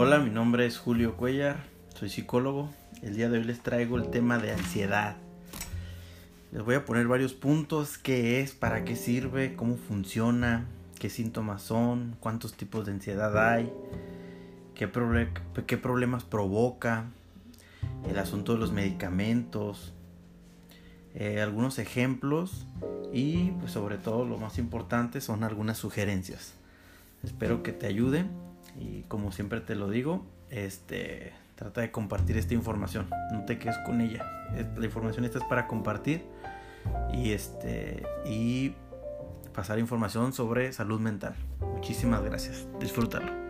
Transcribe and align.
Hola, 0.00 0.20
mi 0.20 0.30
nombre 0.30 0.64
es 0.64 0.78
Julio 0.78 1.16
Cuellar, 1.16 1.56
soy 1.96 2.08
psicólogo. 2.08 2.70
El 3.02 3.16
día 3.16 3.28
de 3.28 3.38
hoy 3.38 3.42
les 3.42 3.64
traigo 3.64 3.96
el 3.96 4.10
tema 4.10 4.38
de 4.38 4.52
ansiedad. 4.52 5.16
Les 6.52 6.62
voy 6.62 6.76
a 6.76 6.84
poner 6.84 7.08
varios 7.08 7.34
puntos, 7.34 7.98
qué 7.98 8.40
es, 8.40 8.52
para 8.52 8.84
qué 8.84 8.94
sirve, 8.94 9.56
cómo 9.56 9.76
funciona, 9.76 10.66
qué 11.00 11.10
síntomas 11.10 11.62
son, 11.62 12.14
cuántos 12.20 12.54
tipos 12.54 12.86
de 12.86 12.92
ansiedad 12.92 13.52
hay, 13.52 13.72
qué, 14.76 14.86
problemas 14.86 16.22
provoca, 16.22 17.06
el 18.08 18.20
asunto 18.20 18.52
de 18.52 18.60
los 18.60 18.70
medicamentos, 18.70 19.94
eh, 21.12 21.40
algunos 21.40 21.80
ejemplos 21.80 22.68
y 23.12 23.50
pues 23.58 23.72
sobre 23.72 23.98
todo 23.98 24.24
lo 24.24 24.38
más 24.38 24.58
importante 24.58 25.20
son 25.20 25.42
algunas 25.42 25.76
sugerencias. 25.76 26.54
Espero 27.24 27.64
que 27.64 27.72
te 27.72 27.88
ayude 27.88 28.26
y 28.78 29.02
como 29.08 29.32
siempre 29.32 29.60
te 29.60 29.74
lo 29.74 29.88
digo, 29.88 30.24
este 30.50 31.32
trata 31.54 31.80
de 31.80 31.90
compartir 31.90 32.36
esta 32.36 32.54
información, 32.54 33.08
no 33.32 33.44
te 33.44 33.58
quedes 33.58 33.76
con 33.84 34.00
ella. 34.00 34.24
La 34.76 34.84
información 34.84 35.24
esta 35.24 35.38
es 35.38 35.44
para 35.44 35.66
compartir 35.66 36.24
y 37.12 37.32
este 37.32 38.04
y 38.24 38.74
pasar 39.52 39.78
información 39.78 40.32
sobre 40.32 40.72
salud 40.72 41.00
mental. 41.00 41.34
Muchísimas 41.60 42.22
gracias. 42.22 42.68
Disfrútalo. 42.78 43.47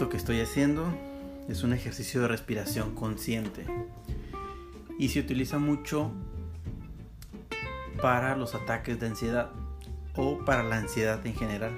Esto 0.00 0.08
que 0.08 0.16
estoy 0.16 0.40
haciendo 0.40 0.90
es 1.46 1.62
un 1.62 1.74
ejercicio 1.74 2.22
de 2.22 2.28
respiración 2.28 2.94
consciente 2.94 3.66
y 4.98 5.10
se 5.10 5.20
utiliza 5.20 5.58
mucho 5.58 6.10
para 8.00 8.34
los 8.34 8.54
ataques 8.54 8.98
de 8.98 9.08
ansiedad 9.08 9.50
o 10.16 10.38
para 10.46 10.62
la 10.62 10.78
ansiedad 10.78 11.20
en 11.26 11.34
general. 11.34 11.72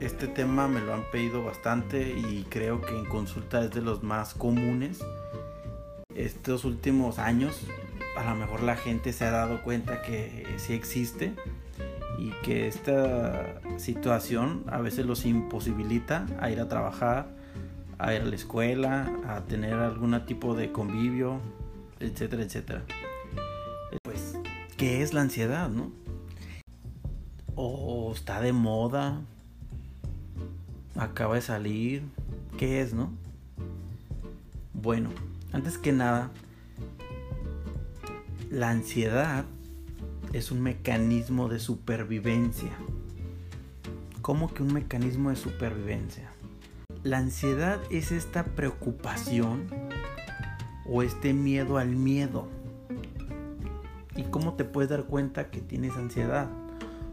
Este 0.00 0.26
tema 0.26 0.66
me 0.66 0.80
lo 0.80 0.92
han 0.92 1.08
pedido 1.12 1.44
bastante 1.44 2.18
y 2.18 2.48
creo 2.50 2.80
que 2.80 2.98
en 2.98 3.04
consulta 3.04 3.62
es 3.62 3.70
de 3.70 3.80
los 3.80 4.02
más 4.02 4.34
comunes. 4.34 4.98
Estos 6.16 6.64
últimos 6.64 7.20
años 7.20 7.60
a 8.16 8.24
lo 8.24 8.34
mejor 8.34 8.64
la 8.64 8.74
gente 8.74 9.12
se 9.12 9.24
ha 9.24 9.30
dado 9.30 9.62
cuenta 9.62 10.02
que 10.02 10.52
sí 10.56 10.72
existe 10.72 11.32
y 12.18 12.30
que 12.42 12.68
esta 12.68 13.60
situación 13.78 14.64
a 14.66 14.80
veces 14.80 15.06
los 15.06 15.26
imposibilita 15.26 16.26
a 16.40 16.50
ir 16.50 16.60
a 16.60 16.68
trabajar, 16.68 17.28
a 17.98 18.14
ir 18.14 18.22
a 18.22 18.24
la 18.24 18.34
escuela, 18.34 19.12
a 19.26 19.40
tener 19.42 19.74
algún 19.74 20.18
tipo 20.26 20.54
de 20.54 20.72
convivio, 20.72 21.40
etcétera, 22.00 22.42
etcétera. 22.42 22.82
Pues, 24.02 24.38
¿qué 24.76 25.02
es 25.02 25.14
la 25.14 25.22
ansiedad, 25.22 25.68
no? 25.68 25.92
¿O 27.54 28.12
está 28.12 28.40
de 28.40 28.52
moda? 28.52 29.20
¿Acaba 30.96 31.34
de 31.34 31.42
salir? 31.42 32.02
¿Qué 32.58 32.80
es, 32.80 32.94
no? 32.94 33.12
Bueno, 34.72 35.10
antes 35.52 35.78
que 35.78 35.92
nada, 35.92 36.30
la 38.50 38.70
ansiedad 38.70 39.44
es 40.34 40.50
un 40.50 40.60
mecanismo 40.60 41.48
de 41.48 41.60
supervivencia. 41.60 42.72
¿Cómo 44.20 44.52
que 44.52 44.64
un 44.64 44.72
mecanismo 44.72 45.30
de 45.30 45.36
supervivencia? 45.36 46.28
La 47.04 47.18
ansiedad 47.18 47.78
es 47.88 48.10
esta 48.10 48.44
preocupación 48.44 49.68
o 50.86 51.04
este 51.04 51.32
miedo 51.32 51.78
al 51.78 51.90
miedo. 51.90 52.48
¿Y 54.16 54.24
cómo 54.24 54.54
te 54.54 54.64
puedes 54.64 54.90
dar 54.90 55.04
cuenta 55.04 55.50
que 55.50 55.60
tienes 55.60 55.92
ansiedad 55.92 56.50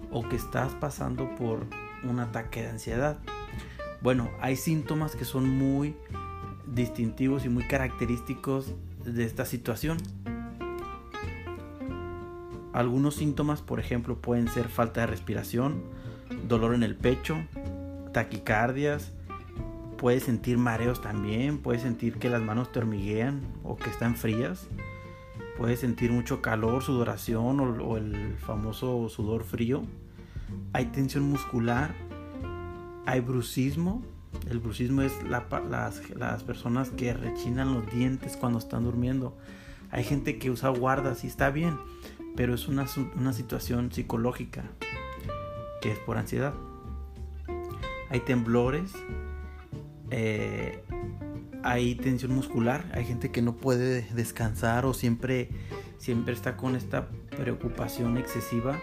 o 0.10 0.28
que 0.28 0.36
estás 0.36 0.74
pasando 0.74 1.36
por 1.36 1.68
un 2.04 2.20
ataque 2.20 2.64
de 2.64 2.70
ansiedad? 2.70 3.20
Bueno, 4.02 4.32
hay 4.40 4.56
síntomas 4.56 5.16
que 5.16 5.26
son 5.26 5.48
muy 5.48 5.96
distintivos 6.66 7.46
y 7.46 7.50
muy 7.50 7.68
característicos 7.68 8.74
de 9.06 9.26
esta 9.26 9.46
situación. 9.46 10.00
Algunos 12.74 13.16
síntomas, 13.16 13.62
por 13.62 13.80
ejemplo, 13.80 14.18
pueden 14.18 14.48
ser 14.48 14.70
falta 14.70 15.02
de 15.02 15.08
respiración, 15.08 15.84
dolor 16.48 16.74
en 16.74 16.84
el 16.84 16.96
pecho, 16.96 17.38
taquicardias, 18.14 19.12
puedes 19.98 20.24
sentir 20.24 20.58
mareos 20.58 21.02
también, 21.02 21.60
puedes 21.60 21.84
sentir 21.84 22.18
que 22.18 22.30
las 22.30 22.42
manos 22.42 22.72
te 22.72 22.80
hormiguean 22.80 23.42
o 23.64 23.76
que 23.76 23.90
están 23.90 24.16
frías, 24.16 24.68
puedes 25.58 25.80
sentir 25.80 26.12
mucho 26.12 26.42
calor, 26.42 26.82
sudoración 26.82 27.60
o, 27.60 27.98
el 27.98 28.36
famoso 28.40 29.10
sudor 29.10 29.44
frío, 29.44 29.84
hay 30.74 30.86
tensión 30.86 31.26
muscular, 31.30 31.94
hay 33.06 33.20
brucismo, 33.20 34.02
el 34.50 34.60
brucismo 34.60 35.02
es 35.02 35.14
las, 35.24 35.44
las 36.16 36.44
personas 36.44 36.90
que 36.90 37.14
rechinan 37.14 37.74
los 37.74 37.92
dientes 37.92 38.38
cuando 38.38 38.60
están 38.60 38.86
durmiendo, 38.86 39.38
hay 39.92 40.04
gente 40.04 40.40
que 40.40 40.50
usa 40.50 40.70
guardas 40.70 41.24
y 41.26 41.28
está 41.28 41.52
bien, 41.52 41.78
pero 42.36 42.54
es 42.54 42.68
una, 42.68 42.88
situación 43.34 43.92
psicológica 43.92 44.64
que 45.82 45.92
es 45.92 46.00
por 46.00 46.18
ansiedad. 46.18 46.54
Hay 48.10 48.22
temblores, 48.22 48.92
eh, 50.10 50.84
hay 51.64 51.96
tensión 51.96 52.34
muscular, 52.34 52.86
hay 52.94 53.06
gente 53.06 53.32
que 53.32 53.42
no 53.42 53.56
puede 53.56 54.04
descansar 54.14 54.86
o 54.86 54.94
siempre, 54.94 55.50
siempre 55.98 56.34
está 56.34 56.58
con 56.58 56.76
esta 56.76 57.08
preocupación 57.38 58.18
excesiva 58.18 58.80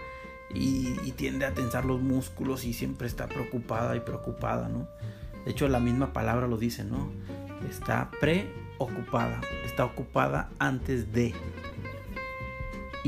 y, 0.55 0.95
y, 1.05 1.13
tiende 1.13 1.45
a 1.45 1.53
tensar 1.53 1.85
los 1.85 2.01
músculos 2.01 2.65
y 2.65 2.73
siempre 2.73 3.07
está 3.07 3.27
preocupada 3.27 3.95
y 3.97 4.01
preocupada, 4.01 4.69
¿no? 4.69 4.89
De 5.45 5.51
hecho, 5.51 5.69
la 5.69 5.79
misma 5.79 6.13
palabra 6.15 6.47
lo 6.47 6.57
dice, 6.57 6.85
¿no? 6.85 7.11
Está 7.69 8.11
preocupada, 8.19 9.41
está 9.67 9.85
ocupada 9.85 10.51
antes 10.59 11.13
de, 11.13 11.35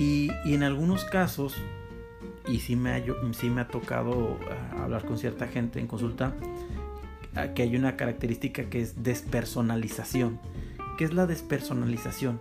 y, 0.00 0.31
en 0.55 0.62
algunos 0.62 1.05
casos, 1.05 1.55
y 2.49 2.61
sí 2.61 2.75
me 2.75 2.93
ha, 2.94 3.05
sí 3.33 3.50
me 3.50 3.61
ha 3.61 3.69
tocado 3.69 4.38
ah, 4.50 4.84
hablar 4.84 5.05
con 5.05 5.19
cierta 5.19 5.47
gente 5.47 5.78
en 5.78 5.87
consulta, 5.87 6.34
ah, 7.34 7.49
que 7.49 7.65
hay 7.65 7.77
una 7.77 7.99
característica 7.99 8.71
que 8.71 8.81
es 8.81 9.03
despersonalización. 9.03 10.41
¿Qué 10.97 11.05
es 11.05 11.12
la 11.12 11.27
despersonalización? 11.27 12.41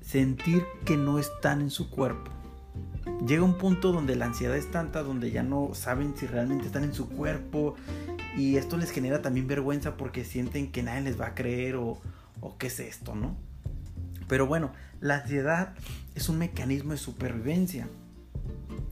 Sentir 0.00 0.64
que 0.84 0.96
no 0.96 1.20
están 1.20 1.60
en 1.60 1.70
su 1.70 1.88
cuerpo. 1.90 2.32
Llega 3.24 3.44
un 3.44 3.56
punto 3.56 3.92
donde 3.92 4.16
la 4.16 4.24
ansiedad 4.24 4.56
es 4.56 4.68
tanta, 4.68 5.04
donde 5.04 5.30
ya 5.30 5.44
no 5.44 5.74
saben 5.74 6.16
si 6.16 6.26
realmente 6.26 6.66
están 6.66 6.82
en 6.82 6.92
su 6.92 7.08
cuerpo. 7.08 7.76
Y 8.36 8.56
esto 8.56 8.76
les 8.76 8.90
genera 8.90 9.22
también 9.22 9.46
vergüenza 9.46 9.96
porque 9.96 10.24
sienten 10.24 10.72
que 10.72 10.82
nadie 10.82 11.02
les 11.02 11.20
va 11.20 11.26
a 11.26 11.34
creer 11.36 11.76
o, 11.76 12.00
o 12.40 12.58
qué 12.58 12.66
es 12.66 12.80
esto, 12.80 13.14
¿no? 13.14 13.36
Pero 14.32 14.46
bueno, 14.46 14.72
la 15.02 15.16
ansiedad 15.16 15.74
es 16.14 16.30
un 16.30 16.38
mecanismo 16.38 16.92
de 16.92 16.96
supervivencia. 16.96 17.86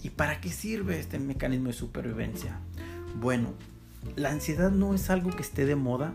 ¿Y 0.03 0.11
para 0.11 0.39
qué 0.39 0.51
sirve 0.51 1.01
este 1.01 1.19
mecanismo 1.19 1.69
de 1.69 1.73
supervivencia? 1.73 2.59
Bueno, 3.19 3.55
la 4.17 4.33
ansiedad 4.33 4.71
no 4.71 4.93
es 4.93 5.09
algo 5.09 5.31
que 5.31 5.41
esté 5.41 5.65
de 5.65 5.77
moda, 5.77 6.13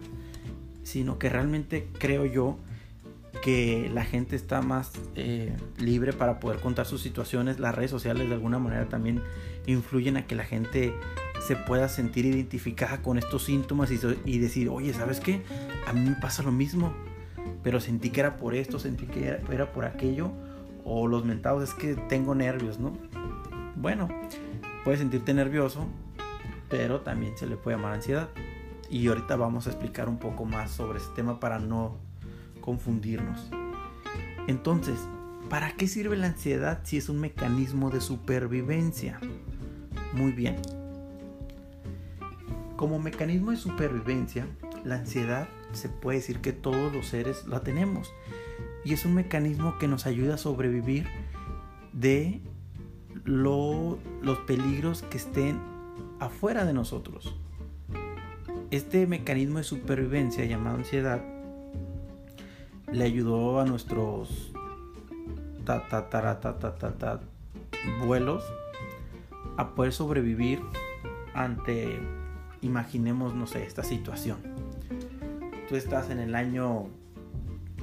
sino 0.84 1.18
que 1.18 1.30
realmente 1.30 1.88
creo 1.98 2.28
yo 2.28 2.60
que 3.42 3.90
la 3.92 4.06
gente 4.06 4.36
está 4.36 4.62
más 4.62 4.92
eh, 5.16 5.58
libre 5.80 6.14
para 6.14 6.40
poder 6.40 6.60
contar 6.60 6.86
sus 6.86 7.02
situaciones. 7.02 7.60
Las 7.60 7.74
redes 7.74 7.90
sociales 7.90 8.30
de 8.30 8.36
alguna 8.36 8.60
manera 8.60 8.90
también 8.90 9.24
influyen 9.66 10.18
a 10.18 10.28
que 10.28 10.36
la 10.36 10.46
gente 10.46 10.94
se 11.48 11.56
pueda 11.56 11.90
sentir 11.90 12.28
identificada 12.28 13.02
con 13.02 13.18
estos 13.18 13.46
síntomas 13.46 13.90
y, 13.90 14.00
y 14.24 14.38
decir, 14.38 14.70
oye, 14.70 14.94
¿sabes 14.94 15.20
qué? 15.20 15.42
A 15.88 15.94
mí 15.94 16.12
me 16.12 16.16
pasa 16.16 16.44
lo 16.44 16.52
mismo 16.52 16.94
pero 17.64 17.80
sentí 17.80 18.10
que 18.10 18.20
era 18.20 18.38
por 18.38 18.56
esto, 18.56 18.80
sentí 18.80 19.06
que 19.06 19.28
era, 19.28 19.72
por 19.72 19.86
aquello, 19.86 20.32
o 20.84 21.08
los 21.08 21.26
mentados 21.26 21.64
es 21.64 21.74
que 21.74 21.96
tengo 21.96 22.36
nervios, 22.36 22.80
¿no? 22.80 22.94
Bueno, 23.76 24.08
puedes 24.84 25.00
sentirte 25.00 25.34
nervioso, 25.34 25.88
pero 26.70 27.02
también 27.02 27.38
se 27.38 27.48
le 27.48 27.58
puede 27.58 27.78
llamar 27.78 27.94
ansiedad. 27.94 28.30
Y 28.90 29.08
ahorita 29.08 29.36
vamos 29.36 29.66
a 29.66 29.72
explicar 29.72 30.08
un 30.08 30.20
poco 30.20 30.46
más 30.46 30.70
sobre 30.72 31.00
este 31.00 31.16
tema 31.16 31.40
para 31.40 31.58
no 31.58 31.98
confundirnos. 32.62 33.50
Entonces, 34.48 35.00
¿para 35.50 35.72
qué 35.72 35.88
sirve 35.88 36.16
la 36.18 36.28
ansiedad 36.28 36.82
si 36.84 36.98
es 36.98 37.10
un 37.10 37.20
mecanismo 37.20 37.90
de 37.90 38.00
supervivencia? 38.00 39.20
Muy 40.14 40.32
bien. 40.32 40.58
Como 42.76 43.00
mecanismo 43.00 43.52
de 43.52 43.58
supervivencia, 43.58 44.46
la 44.84 44.96
ansiedad 44.96 45.48
se 45.76 45.90
puede 45.90 46.20
decir 46.20 46.40
que 46.42 46.54
todos 46.54 46.94
los 46.94 47.08
seres 47.08 47.46
la 47.48 47.62
tenemos. 47.62 48.14
y 48.84 48.94
es 48.94 49.04
un 49.04 49.16
mecanismo 49.16 49.80
que 49.80 49.88
nos 49.88 50.06
ayuda 50.06 50.36
a 50.36 50.38
sobrevivir 50.38 51.08
de 51.92 52.40
los 53.24 53.98
peligros 54.46 55.02
que 55.02 55.18
estén 55.18 55.60
afuera 56.20 56.66
de 56.66 56.74
nosotros. 56.74 57.36
Este 58.70 59.08
mecanismo 59.08 59.58
de 59.58 59.64
supervivencia 59.64 60.46
llamado 60.46 60.78
ansiedad 60.78 61.24
le 62.92 63.04
ayudó 63.04 63.60
a 63.60 63.66
nuestros 63.66 64.52
vuelos 68.06 68.44
a 69.58 69.74
poder 69.74 69.94
sobrevivir 69.94 70.62
ante, 71.34 72.00
imaginemos, 72.62 73.34
no 73.34 73.48
sé, 73.48 73.64
esta 73.66 73.84
situación. 73.84 74.55
Tú 75.68 75.76
estás 75.76 76.10
en 76.10 76.20
el 76.20 76.36
año 76.36 76.88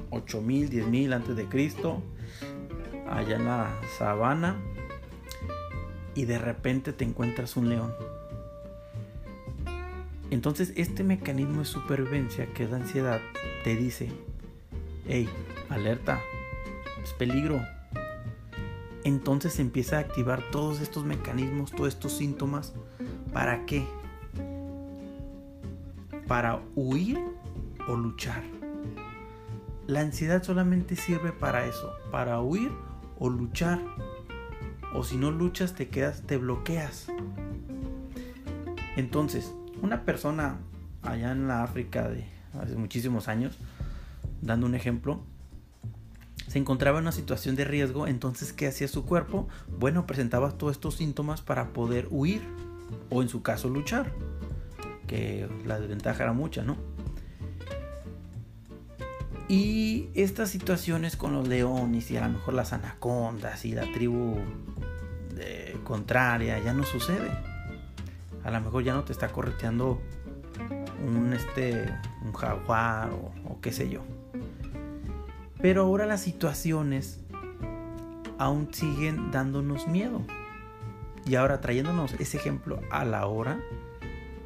8000, 0.09 0.69
10000 0.69 1.13
antes 1.13 1.35
de 1.35 1.45
Cristo, 1.47 2.01
allá 3.09 3.35
en 3.35 3.45
la 3.45 3.75
sabana, 3.97 4.57
y 6.15 6.25
de 6.25 6.39
repente 6.39 6.93
te 6.93 7.03
encuentras 7.03 7.57
un 7.57 7.69
león. 7.69 7.93
Entonces 10.31 10.73
este 10.77 11.03
mecanismo 11.03 11.59
de 11.59 11.65
supervivencia 11.65 12.47
que 12.53 12.63
es 12.63 12.71
la 12.71 12.77
ansiedad 12.77 13.19
te 13.63 13.75
dice, 13.75 14.09
hey, 15.07 15.29
alerta, 15.69 16.19
es 17.03 17.11
peligro. 17.13 17.61
Entonces 19.03 19.59
empieza 19.59 19.97
a 19.97 19.99
activar 19.99 20.41
todos 20.51 20.79
estos 20.79 21.03
mecanismos, 21.03 21.71
todos 21.71 21.89
estos 21.89 22.13
síntomas. 22.13 22.73
¿Para 23.33 23.65
qué? 23.65 23.85
Para 26.27 26.61
huir 26.75 27.19
o 27.87 27.95
luchar. 27.95 28.43
La 29.87 29.99
ansiedad 30.01 30.43
solamente 30.43 30.95
sirve 30.95 31.31
para 31.31 31.65
eso, 31.65 31.91
para 32.11 32.39
huir 32.39 32.71
o 33.19 33.29
luchar. 33.29 33.79
O 34.93 35.03
si 35.03 35.17
no 35.17 35.31
luchas 35.31 35.73
te 35.73 35.89
quedas, 35.89 36.21
te 36.21 36.37
bloqueas. 36.37 37.07
Entonces, 38.95 39.53
una 39.81 40.05
persona 40.05 40.59
allá 41.01 41.31
en 41.31 41.47
la 41.47 41.63
África 41.63 42.07
de 42.07 42.25
hace 42.59 42.75
muchísimos 42.75 43.27
años, 43.27 43.57
dando 44.41 44.67
un 44.67 44.75
ejemplo, 44.75 45.21
se 46.47 46.59
encontraba 46.59 46.99
en 46.99 47.05
una 47.05 47.11
situación 47.11 47.55
de 47.55 47.65
riesgo, 47.65 48.07
entonces 48.07 48.53
¿qué 48.53 48.67
hacía 48.67 48.87
su 48.87 49.05
cuerpo? 49.05 49.47
Bueno, 49.79 50.05
presentaba 50.05 50.51
todos 50.51 50.73
estos 50.73 50.95
síntomas 50.95 51.41
para 51.41 51.73
poder 51.73 52.07
huir 52.11 52.43
o 53.09 53.21
en 53.21 53.29
su 53.29 53.41
caso 53.41 53.69
luchar, 53.69 54.13
que 55.07 55.49
la 55.65 55.79
desventaja 55.79 56.23
era 56.23 56.33
mucha, 56.33 56.63
¿no? 56.63 56.77
Y 59.55 60.09
estas 60.15 60.49
situaciones 60.49 61.15
con 61.15 61.33
los 61.33 61.47
leones 61.47 62.09
y 62.09 62.17
a 62.17 62.27
lo 62.27 62.33
mejor 62.33 62.55
las 62.55 62.73
anacondas 62.73 63.65
y 63.65 63.73
la 63.73 63.83
tribu 63.93 64.39
eh, 65.37 65.77
contraria 65.83 66.57
ya 66.57 66.73
no 66.73 66.83
sucede. 66.83 67.29
A 68.43 68.49
lo 68.49 68.59
mejor 68.61 68.83
ya 68.83 68.93
no 68.93 69.03
te 69.03 69.11
está 69.11 69.27
correteando 69.27 70.01
un, 71.05 71.33
este, 71.33 71.85
un 72.25 72.33
jaguar 72.33 73.11
o 73.11 73.61
qué 73.61 73.71
sé 73.71 73.89
yo. 73.89 74.01
Pero 75.61 75.83
ahora 75.83 76.07
las 76.07 76.21
situaciones 76.21 77.19
aún 78.39 78.73
siguen 78.73 79.29
dándonos 79.29 79.87
miedo. 79.87 80.23
Y 81.27 81.35
ahora 81.35 81.61
trayéndonos 81.61 82.13
ese 82.13 82.37
ejemplo 82.37 82.79
a 82.89 83.05
la 83.05 83.27
hora, 83.27 83.59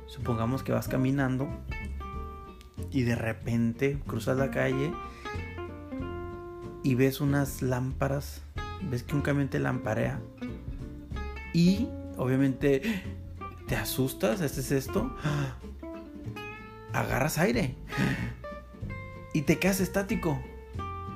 supongamos 0.06 0.64
que 0.64 0.74
vas 0.74 0.90
caminando 0.90 1.48
y 2.92 3.04
de 3.04 3.16
repente 3.16 4.00
cruzas 4.06 4.38
la 4.38 4.52
calle 4.52 4.92
y 6.84 6.96
ves 6.96 7.22
unas 7.22 7.62
lámparas, 7.62 8.42
ves 8.90 9.04
que 9.04 9.16
un 9.16 9.22
camión 9.22 9.50
te 9.50 9.60
lamparea 9.60 10.20
y 11.54 11.88
obviamente 12.18 13.04
te 13.68 13.76
asustas, 13.76 14.42
¿este 14.42 14.62
es 14.62 14.72
esto? 14.72 15.16
Agarras 16.94 17.38
aire 17.38 17.76
y 19.34 19.42
te 19.42 19.60
quedas 19.60 19.82
estático 19.82 20.40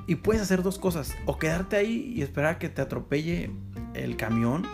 y 0.06 0.16
puedes 0.16 0.42
hacer 0.42 0.62
dos 0.62 0.78
cosas, 0.78 1.16
o 1.26 1.38
quedarte 1.38 1.76
ahí 1.76 2.12
y 2.14 2.22
esperar 2.22 2.54
a 2.54 2.58
que 2.58 2.68
te 2.68 2.82
atropelle 2.82 3.50
el 3.94 4.16
camión, 4.16 4.64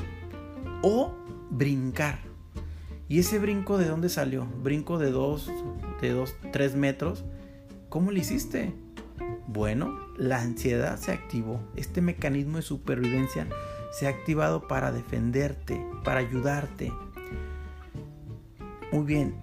o 0.83 1.15
brincar. 1.51 2.19
¿Y 3.09 3.21
ese 3.21 3.39
brinco 3.39 3.79
de 3.79 3.87
dónde 3.87 4.09
salió? 4.09 4.47
Brinco 4.63 4.99
de 4.99 5.11
dos, 5.11 5.51
de 6.07 6.13
dos, 6.13 6.35
tres 6.53 6.75
metros. 6.75 7.25
¿Cómo 7.89 8.11
lo 8.11 8.19
hiciste? 8.19 8.75
Bueno, 9.47 9.99
la 10.17 10.41
ansiedad 10.41 10.99
se 10.99 11.13
activó. 11.13 11.61
Este 11.75 12.01
mecanismo 12.01 12.57
de 12.57 12.63
supervivencia 12.63 13.47
se 13.93 14.07
ha 14.07 14.11
activado 14.11 14.69
para 14.69 14.93
defenderte, 14.93 15.85
para 16.05 16.21
ayudarte. 16.21 16.93
Muy 18.93 19.05
bien. 19.05 19.35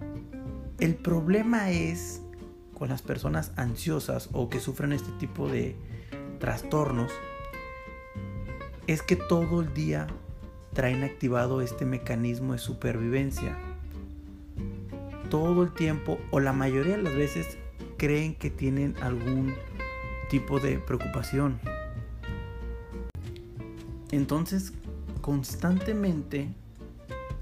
El 0.78 0.94
problema 0.94 1.70
es 1.70 2.22
con 2.74 2.90
las 2.90 3.02
personas 3.02 3.52
ansiosas 3.56 4.28
o 4.32 4.48
que 4.48 4.60
sufren 4.60 4.92
este 4.92 5.10
tipo 5.18 5.48
de 5.48 5.76
trastornos 6.38 7.10
es 8.86 9.02
que 9.02 9.16
todo 9.16 9.62
el 9.62 9.74
día 9.74 10.06
traen 10.72 11.02
activado 11.02 11.60
este 11.60 11.84
mecanismo 11.84 12.52
de 12.52 12.58
supervivencia. 12.58 13.58
Todo 15.30 15.62
el 15.62 15.72
tiempo 15.72 16.18
o 16.30 16.40
la 16.40 16.52
mayoría 16.52 16.96
de 16.96 17.02
las 17.02 17.14
veces 17.14 17.58
creen 17.96 18.34
que 18.34 18.50
tienen 18.50 18.94
algún 19.02 19.54
tipo 20.30 20.60
de 20.60 20.78
preocupación. 20.78 21.60
Entonces 24.10 24.72
constantemente 25.20 26.48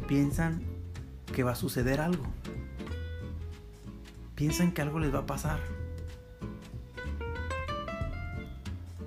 piensan 0.09 0.63
que 1.33 1.43
va 1.43 1.53
a 1.53 1.57
suceder 1.57 2.01
algo 2.01 2.25
piensan 4.35 4.73
que 4.73 4.83
algo 4.83 4.99
les 4.99 5.15
va 5.15 5.21
a 5.21 5.27
pasar. 5.27 5.61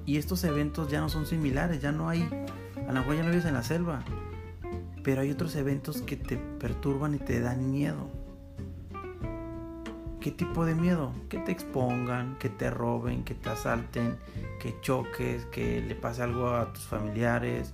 Y 0.05 0.17
estos 0.17 0.43
eventos 0.43 0.89
ya 0.89 1.01
no 1.01 1.09
son 1.09 1.25
similares, 1.25 1.81
ya 1.81 1.91
no 1.91 2.07
hay, 2.07 2.27
a 2.87 2.93
lo 2.93 2.99
mejor 2.99 3.15
ya 3.15 3.23
no 3.23 3.29
vives 3.29 3.45
en 3.45 3.53
la 3.53 3.63
selva, 3.63 4.03
pero 5.03 5.21
hay 5.21 5.31
otros 5.31 5.55
eventos 5.55 6.01
que 6.01 6.15
te 6.15 6.37
perturban 6.37 7.15
y 7.15 7.19
te 7.19 7.41
dan 7.41 7.71
miedo. 7.71 8.09
¿Qué 10.27 10.31
tipo 10.31 10.65
de 10.65 10.75
miedo? 10.75 11.13
Que 11.29 11.37
te 11.37 11.53
expongan, 11.53 12.35
que 12.37 12.49
te 12.49 12.69
roben, 12.69 13.23
que 13.23 13.33
te 13.33 13.47
asalten, 13.47 14.17
que 14.59 14.75
choques, 14.81 15.45
que 15.45 15.79
le 15.81 15.95
pase 15.95 16.21
algo 16.21 16.49
a 16.49 16.73
tus 16.73 16.83
familiares, 16.83 17.73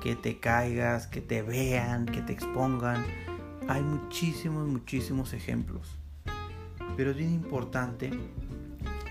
que 0.00 0.14
te 0.14 0.38
caigas, 0.38 1.08
que 1.08 1.20
te 1.20 1.42
vean, 1.42 2.06
que 2.06 2.22
te 2.22 2.32
expongan. 2.32 3.04
Hay 3.66 3.82
muchísimos, 3.82 4.68
muchísimos 4.68 5.32
ejemplos. 5.32 5.98
Pero 6.96 7.10
es 7.10 7.16
bien 7.16 7.34
importante 7.34 8.12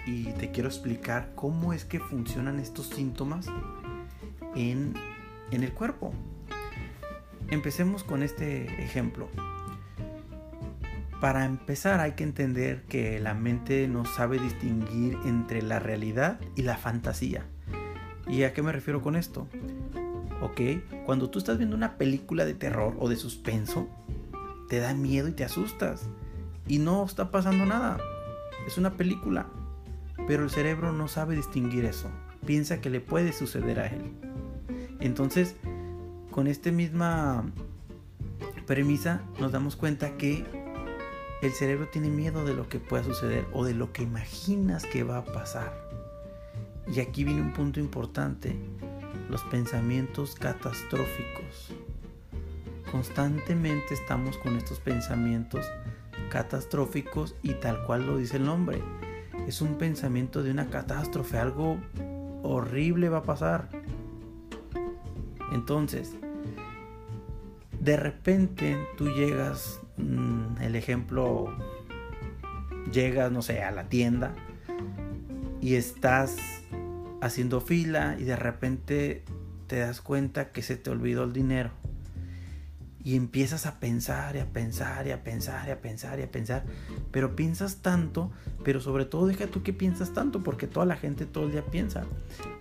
y 0.06 0.32
te 0.36 0.52
quiero 0.52 0.70
explicar 0.70 1.34
cómo 1.36 1.74
es 1.74 1.84
que 1.84 2.00
funcionan 2.00 2.62
estos 2.62 2.86
síntomas 2.88 3.48
en, 4.56 4.94
en 5.52 5.64
el 5.64 5.74
cuerpo. 5.74 6.14
Empecemos 7.50 8.06
con 8.06 8.24
este 8.24 8.82
ejemplo. 8.82 9.28
Para 11.20 11.44
empezar 11.46 12.00
hay 12.00 12.14
que 12.14 12.24
entender 12.24 12.84
que 12.84 13.20
la 13.20 13.34
mente 13.34 13.88
no 13.90 14.06
sabe 14.06 14.40
distinguir 14.40 15.18
entre 15.26 15.62
la 15.62 15.80
realidad 15.80 16.40
y 16.56 16.62
la 16.62 16.78
fantasía. 16.78 17.46
¿Y 18.28 18.44
a 18.44 18.54
qué 18.54 18.62
me 18.62 18.72
refiero 18.72 19.02
con 19.02 19.18
esto? 19.18 19.48
Ok, 20.42 20.62
cuando 21.06 21.30
tú 21.30 21.40
estás 21.40 21.58
viendo 21.58 21.76
una 21.76 21.98
película 21.98 22.46
de 22.46 22.54
terror 22.54 22.96
o 23.00 23.10
de 23.10 23.18
suspenso, 23.18 23.90
te 24.70 24.80
da 24.80 24.94
miedo 24.94 25.28
y 25.28 25.34
te 25.34 25.44
asustas 25.44 26.10
y 26.68 26.80
no 26.80 27.04
está 27.04 27.32
pasando 27.32 27.66
nada. 27.66 27.98
Es 28.66 28.78
una 28.78 28.92
película. 28.94 29.48
Pero 30.28 30.44
el 30.44 30.50
cerebro 30.50 30.94
no 30.94 31.08
sabe 31.08 31.36
distinguir 31.36 31.86
eso. 31.86 32.10
Piensa 32.46 32.80
que 32.80 32.90
le 32.90 33.02
puede 33.02 33.34
suceder 33.34 33.80
a 33.80 33.88
él. 33.88 34.14
Entonces, 35.00 35.56
con 36.32 36.48
esta 36.48 36.72
misma 36.72 37.46
premisa 38.68 39.24
nos 39.40 39.52
damos 39.52 39.76
cuenta 39.76 40.16
que 40.18 40.46
el 41.42 41.52
cerebro 41.52 41.88
tiene 41.88 42.10
miedo 42.10 42.44
de 42.46 42.54
lo 42.54 42.68
que 42.68 42.80
pueda 42.80 43.04
suceder 43.04 43.46
o 43.54 43.64
de 43.64 43.74
lo 43.74 43.94
que 43.94 44.04
imaginas 44.04 44.86
que 44.86 45.04
va 45.04 45.20
a 45.20 45.26
pasar. 45.26 45.74
Y 46.94 47.00
aquí 47.00 47.24
viene 47.24 47.42
un 47.42 47.54
punto 47.54 47.80
importante, 47.80 48.58
los 49.30 49.44
pensamientos 49.44 50.36
catastróficos. 50.36 51.74
Constantemente 52.92 53.94
estamos 53.94 54.38
con 54.38 54.58
estos 54.58 54.80
pensamientos 54.80 55.66
catastróficos 56.30 57.36
y 57.44 57.54
tal 57.54 57.84
cual 57.86 58.08
lo 58.08 58.18
dice 58.18 58.38
el 58.38 58.46
nombre. 58.46 58.82
Es 59.48 59.62
un 59.62 59.78
pensamiento 59.78 60.44
de 60.44 60.52
una 60.52 60.70
catástrofe, 60.70 61.38
algo 61.38 61.80
horrible 62.44 63.10
va 63.10 63.20
a 63.20 63.24
pasar. 63.24 63.70
Entonces, 65.52 66.16
de 67.80 67.98
repente 67.98 68.78
tú 68.98 69.10
llegas, 69.10 69.82
mm, 70.00 70.62
el 70.62 70.76
ejemplo, 70.76 71.54
llegas, 72.92 73.32
no 73.32 73.42
sé, 73.42 73.64
a 73.64 73.72
la 73.72 73.90
tienda 73.90 74.34
y 75.62 75.76
estás 75.76 76.38
haciendo 77.22 77.62
fila 77.62 78.16
y 78.20 78.24
de 78.24 78.36
repente 78.36 79.24
te 79.68 79.80
das 79.80 80.02
cuenta 80.02 80.52
que 80.52 80.62
se 80.62 80.78
te 80.78 80.90
olvidó 80.90 81.24
el 81.24 81.34
dinero. 81.34 81.72
Y 83.04 83.16
empiezas 83.16 83.66
a 83.66 83.80
pensar 83.80 84.36
y 84.36 84.40
a 84.40 84.46
pensar 84.46 85.08
y 85.08 85.12
a 85.12 85.24
pensar 85.24 85.68
y 85.68 85.72
a 85.72 85.82
pensar 85.82 86.20
y 86.20 86.24
a 86.24 86.32
pensar. 86.32 86.64
Pero 87.12 87.36
piensas 87.36 87.78
tanto, 87.78 88.32
pero 88.64 88.80
sobre 88.82 89.06
todo 89.06 89.28
deja 89.28 89.48
tú 89.48 89.64
que 89.64 89.74
piensas 89.74 90.14
tanto, 90.14 90.44
porque 90.44 90.68
toda 90.68 90.86
la 90.86 90.96
gente 90.96 91.26
todo 91.26 91.46
el 91.46 91.52
día 91.52 91.66
piensa. 91.66 92.06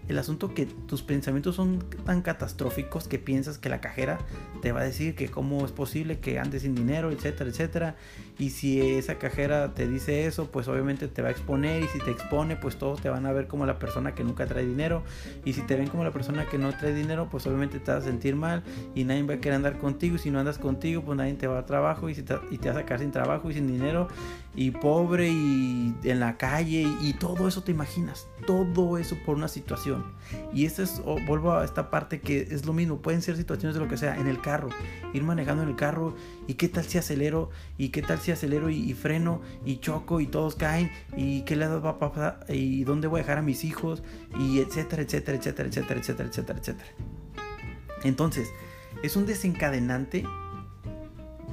El 0.08 0.18
asunto 0.18 0.54
que 0.54 0.64
tus 0.64 1.02
pensamientos 1.02 1.54
son 1.56 1.84
tan 2.06 2.22
catastróficos 2.22 3.06
que 3.08 3.18
piensas 3.18 3.58
que 3.58 3.68
la 3.68 3.82
cajera 3.82 4.18
te 4.62 4.72
va 4.72 4.80
a 4.80 4.84
decir 4.84 5.14
que 5.14 5.28
cómo 5.28 5.66
es 5.66 5.70
posible 5.70 6.18
que 6.18 6.38
andes 6.38 6.62
sin 6.62 6.74
dinero, 6.74 7.10
etcétera, 7.10 7.50
etcétera. 7.50 7.96
Y 8.38 8.50
si 8.50 8.80
esa 8.80 9.16
cajera 9.16 9.74
te 9.74 9.86
dice 9.86 10.26
eso, 10.26 10.50
pues 10.50 10.66
obviamente 10.66 11.08
te 11.08 11.20
va 11.20 11.28
a 11.28 11.30
exponer. 11.30 11.82
Y 11.82 11.88
si 11.88 11.98
te 11.98 12.10
expone, 12.10 12.56
pues 12.56 12.76
todos 12.76 13.02
te 13.02 13.10
van 13.10 13.26
a 13.26 13.32
ver 13.32 13.48
como 13.48 13.66
la 13.66 13.78
persona 13.78 14.14
que 14.14 14.24
nunca 14.24 14.46
trae 14.46 14.64
dinero. 14.64 15.02
Y 15.44 15.52
si 15.52 15.60
te 15.62 15.76
ven 15.76 15.88
como 15.88 16.04
la 16.04 16.10
persona 16.10 16.46
que 16.46 16.56
no 16.56 16.74
trae 16.76 16.94
dinero, 16.94 17.28
pues 17.30 17.46
obviamente 17.46 17.78
te 17.78 17.90
vas 17.90 18.04
a 18.04 18.06
sentir 18.06 18.34
mal. 18.34 18.62
Y 18.94 19.04
nadie 19.04 19.24
va 19.24 19.34
a 19.34 19.38
querer 19.38 19.56
andar 19.56 19.78
contigo. 19.78 20.16
Y 20.16 20.18
si 20.18 20.30
no 20.30 20.38
andas 20.38 20.56
contigo, 20.56 21.02
pues 21.02 21.18
nadie 21.18 21.34
te 21.34 21.46
va 21.48 21.58
a 21.58 21.66
trabajo. 21.66 22.08
Y, 22.08 22.14
si 22.14 22.22
te, 22.22 22.34
y 22.50 22.56
vas 22.56 22.68
a 22.68 22.74
sacar 22.74 23.00
sin 23.00 23.10
trabajo 23.10 23.50
y 23.50 23.54
sin 23.54 23.66
dinero. 23.66 24.08
Y 24.54 24.72
pobre 24.72 25.28
y 25.28 25.94
en 26.02 26.20
la 26.20 26.36
calle. 26.36 26.82
Y, 27.00 27.08
y 27.08 27.12
todo 27.12 27.46
eso 27.48 27.62
te 27.62 27.70
imaginas. 27.70 28.26
Todo 28.46 28.98
eso 28.98 29.16
por 29.24 29.36
una 29.36 29.48
situación. 29.48 30.04
Y 30.52 30.64
esto 30.64 30.82
es, 30.82 31.00
oh, 31.04 31.18
vuelvo 31.26 31.52
a 31.52 31.64
esta 31.64 31.90
parte 31.90 32.20
que 32.20 32.40
es 32.40 32.66
lo 32.66 32.72
mismo, 32.72 32.98
pueden 32.98 33.22
ser 33.22 33.36
situaciones 33.36 33.74
de 33.74 33.80
lo 33.80 33.88
que 33.88 33.96
sea, 33.96 34.16
en 34.16 34.26
el 34.26 34.40
carro, 34.40 34.68
ir 35.12 35.22
manejando 35.22 35.62
en 35.62 35.70
el 35.70 35.76
carro 35.76 36.14
y 36.46 36.54
qué 36.54 36.68
tal 36.68 36.84
si 36.84 36.98
acelero 36.98 37.50
y 37.76 37.90
qué 37.90 38.02
tal 38.02 38.18
si 38.18 38.32
acelero 38.32 38.70
y, 38.70 38.92
freno 38.94 39.40
y 39.64 39.78
choco 39.78 40.20
y 40.20 40.26
todos 40.26 40.56
caen 40.56 40.90
y 41.16 41.42
qué 41.42 41.56
le 41.56 41.66
va 41.66 41.90
a 41.90 41.98
pasar 41.98 42.44
y 42.48 42.84
dónde 42.84 43.06
voy 43.08 43.20
a 43.20 43.22
dejar 43.22 43.38
a 43.38 43.42
mis 43.42 43.64
hijos 43.64 44.02
y 44.38 44.60
etcétera, 44.60 45.02
etcétera, 45.02 45.38
etcétera, 45.38 45.68
etcétera, 45.68 46.00
etcétera, 46.00 46.58
etcétera. 46.58 46.88
Entonces, 48.04 48.48
es 49.02 49.16
un 49.16 49.26
desencadenante, 49.26 50.24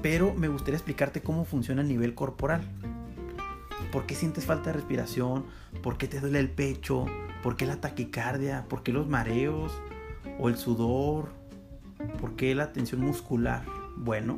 pero 0.06 0.36
me 0.36 0.50
gustaría 0.50 0.76
explicarte 0.76 1.24
cómo 1.24 1.46
funciona 1.46 1.82
a 1.82 1.84
nivel 1.84 2.14
corporal. 2.14 2.62
¿Por 3.92 4.06
qué 4.06 4.14
sientes 4.14 4.46
falta 4.46 4.66
de 4.68 4.74
respiración? 4.74 5.46
¿Por 5.82 5.98
qué 5.98 6.08
te 6.08 6.20
duele 6.20 6.40
el 6.40 6.52
pecho? 6.52 7.08
¿Por 7.42 7.56
qué 7.56 7.66
la 7.66 7.82
taquicardia? 7.82 8.68
¿Por 8.70 8.84
qué 8.84 8.94
los 8.94 9.08
mareos? 9.08 9.72
¿O 10.38 10.48
el 10.48 10.58
sudor? 10.58 11.30
¿Por 12.22 12.36
qué 12.36 12.54
la 12.54 12.72
tensión 12.72 13.02
muscular? 13.02 13.66
Bueno, 13.98 14.38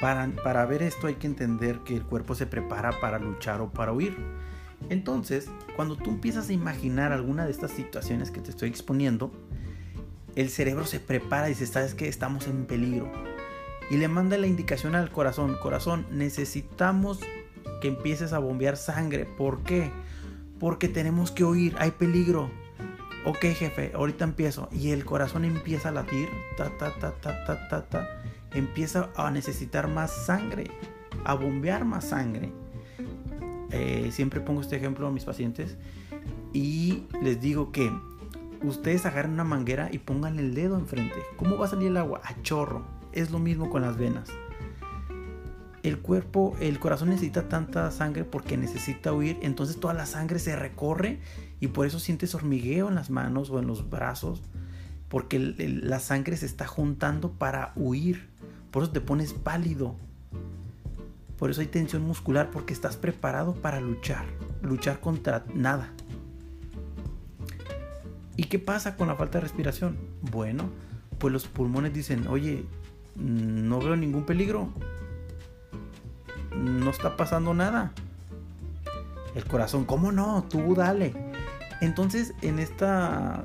para, 0.00 0.28
para, 0.44 0.64
ver 0.66 0.84
esto 0.84 1.08
hay 1.08 1.16
que 1.16 1.26
entender 1.26 1.80
que 1.80 1.96
el 1.96 2.04
cuerpo 2.04 2.36
se 2.36 2.46
prepara 2.46 3.00
para 3.00 3.18
luchar 3.18 3.60
o 3.60 3.72
para 3.72 3.92
huir. 3.92 4.16
Entonces, 4.88 5.50
cuando 5.74 5.96
tú 5.96 6.10
empiezas 6.10 6.48
a 6.48 6.52
imaginar 6.52 7.10
alguna 7.10 7.44
de 7.44 7.50
estas 7.50 7.72
situaciones 7.72 8.30
que 8.30 8.40
te 8.40 8.50
estoy 8.50 8.68
exponiendo, 8.68 9.32
el 10.40 10.50
cerebro 10.50 10.86
se 10.86 11.00
prepara 11.00 11.48
y 11.48 11.54
dice, 11.54 11.66
sabes 11.66 11.94
que 11.94 12.08
estamos 12.08 12.46
en 12.46 12.66
peligro. 12.66 13.10
Y 13.90 13.96
le 13.96 14.08
manda 14.08 14.38
la 14.38 14.46
indicación 14.46 14.94
al 14.94 15.10
corazón, 15.10 15.56
corazón, 15.60 16.06
necesitamos 16.10 17.20
que 17.80 17.88
empieces 17.88 18.32
a 18.32 18.38
bombear 18.38 18.76
sangre. 18.76 19.24
¿Por 19.24 19.62
qué? 19.62 19.90
porque 20.60 20.88
tenemos 20.88 21.32
que 21.32 21.42
oír, 21.42 21.74
hay 21.78 21.90
peligro. 21.90 22.50
Ok, 23.24 23.40
jefe, 23.56 23.92
ahorita 23.94 24.24
empiezo. 24.24 24.68
Y 24.70 24.90
el 24.90 25.04
corazón 25.04 25.44
empieza 25.44 25.88
a 25.88 25.92
latir, 25.92 26.28
ta, 26.56 26.70
ta, 26.78 26.92
ta, 27.00 27.12
ta, 27.20 27.44
ta, 27.44 27.68
ta, 27.68 27.88
ta. 27.88 28.08
Empieza 28.52 29.10
a 29.16 29.30
necesitar 29.30 29.88
más 29.88 30.12
sangre, 30.26 30.70
a 31.24 31.34
bombear 31.34 31.84
más 31.84 32.04
sangre. 32.04 32.52
Eh, 33.72 34.10
siempre 34.12 34.40
pongo 34.40 34.60
este 34.60 34.76
ejemplo 34.76 35.06
a 35.06 35.10
mis 35.10 35.24
pacientes 35.24 35.76
y 36.52 37.04
les 37.22 37.40
digo 37.40 37.70
que 37.70 37.90
ustedes 38.62 39.06
agarren 39.06 39.32
una 39.32 39.44
manguera 39.44 39.88
y 39.92 39.98
pongan 39.98 40.38
el 40.38 40.54
dedo 40.54 40.78
enfrente. 40.78 41.16
¿Cómo 41.36 41.58
va 41.58 41.66
a 41.66 41.70
salir 41.70 41.88
el 41.88 41.96
agua? 41.96 42.20
A 42.24 42.40
chorro. 42.42 42.84
Es 43.12 43.30
lo 43.30 43.38
mismo 43.38 43.70
con 43.70 43.82
las 43.82 43.96
venas 43.96 44.30
el 45.82 45.98
cuerpo, 45.98 46.56
el 46.60 46.78
corazón 46.78 47.08
necesita 47.08 47.48
tanta 47.48 47.90
sangre 47.90 48.24
porque 48.24 48.56
necesita 48.56 49.12
huir, 49.12 49.38
entonces 49.42 49.80
toda 49.80 49.94
la 49.94 50.06
sangre 50.06 50.38
se 50.38 50.56
recorre 50.56 51.20
y 51.58 51.68
por 51.68 51.86
eso 51.86 51.98
sientes 51.98 52.34
hormigueo 52.34 52.88
en 52.88 52.94
las 52.94 53.10
manos 53.10 53.50
o 53.50 53.58
en 53.58 53.66
los 53.66 53.88
brazos, 53.88 54.42
porque 55.08 55.38
la 55.38 56.00
sangre 56.00 56.36
se 56.36 56.46
está 56.46 56.66
juntando 56.66 57.32
para 57.32 57.72
huir, 57.76 58.28
por 58.70 58.82
eso 58.82 58.92
te 58.92 59.00
pones 59.00 59.32
pálido, 59.32 59.96
por 61.38 61.50
eso 61.50 61.62
hay 61.62 61.68
tensión 61.68 62.02
muscular, 62.02 62.50
porque 62.50 62.74
estás 62.74 62.96
preparado 62.96 63.54
para 63.54 63.80
luchar, 63.80 64.26
luchar 64.62 65.00
contra 65.00 65.44
nada. 65.54 65.90
¿Y 68.40 68.44
qué 68.44 68.58
pasa 68.58 68.96
con 68.96 69.08
la 69.08 69.16
falta 69.16 69.36
de 69.36 69.42
respiración? 69.42 69.98
Bueno, 70.22 70.70
pues 71.18 71.30
los 71.30 71.46
pulmones 71.46 71.92
dicen, 71.92 72.26
oye, 72.26 72.64
no 73.14 73.80
veo 73.80 73.96
ningún 73.96 74.24
peligro, 74.24 74.70
no 76.56 76.88
está 76.88 77.18
pasando 77.18 77.52
nada. 77.52 77.92
El 79.34 79.44
corazón, 79.44 79.84
¿cómo 79.84 80.10
no? 80.10 80.46
Tú 80.48 80.74
dale. 80.74 81.12
Entonces, 81.82 82.32
en 82.40 82.60
esta, 82.60 83.44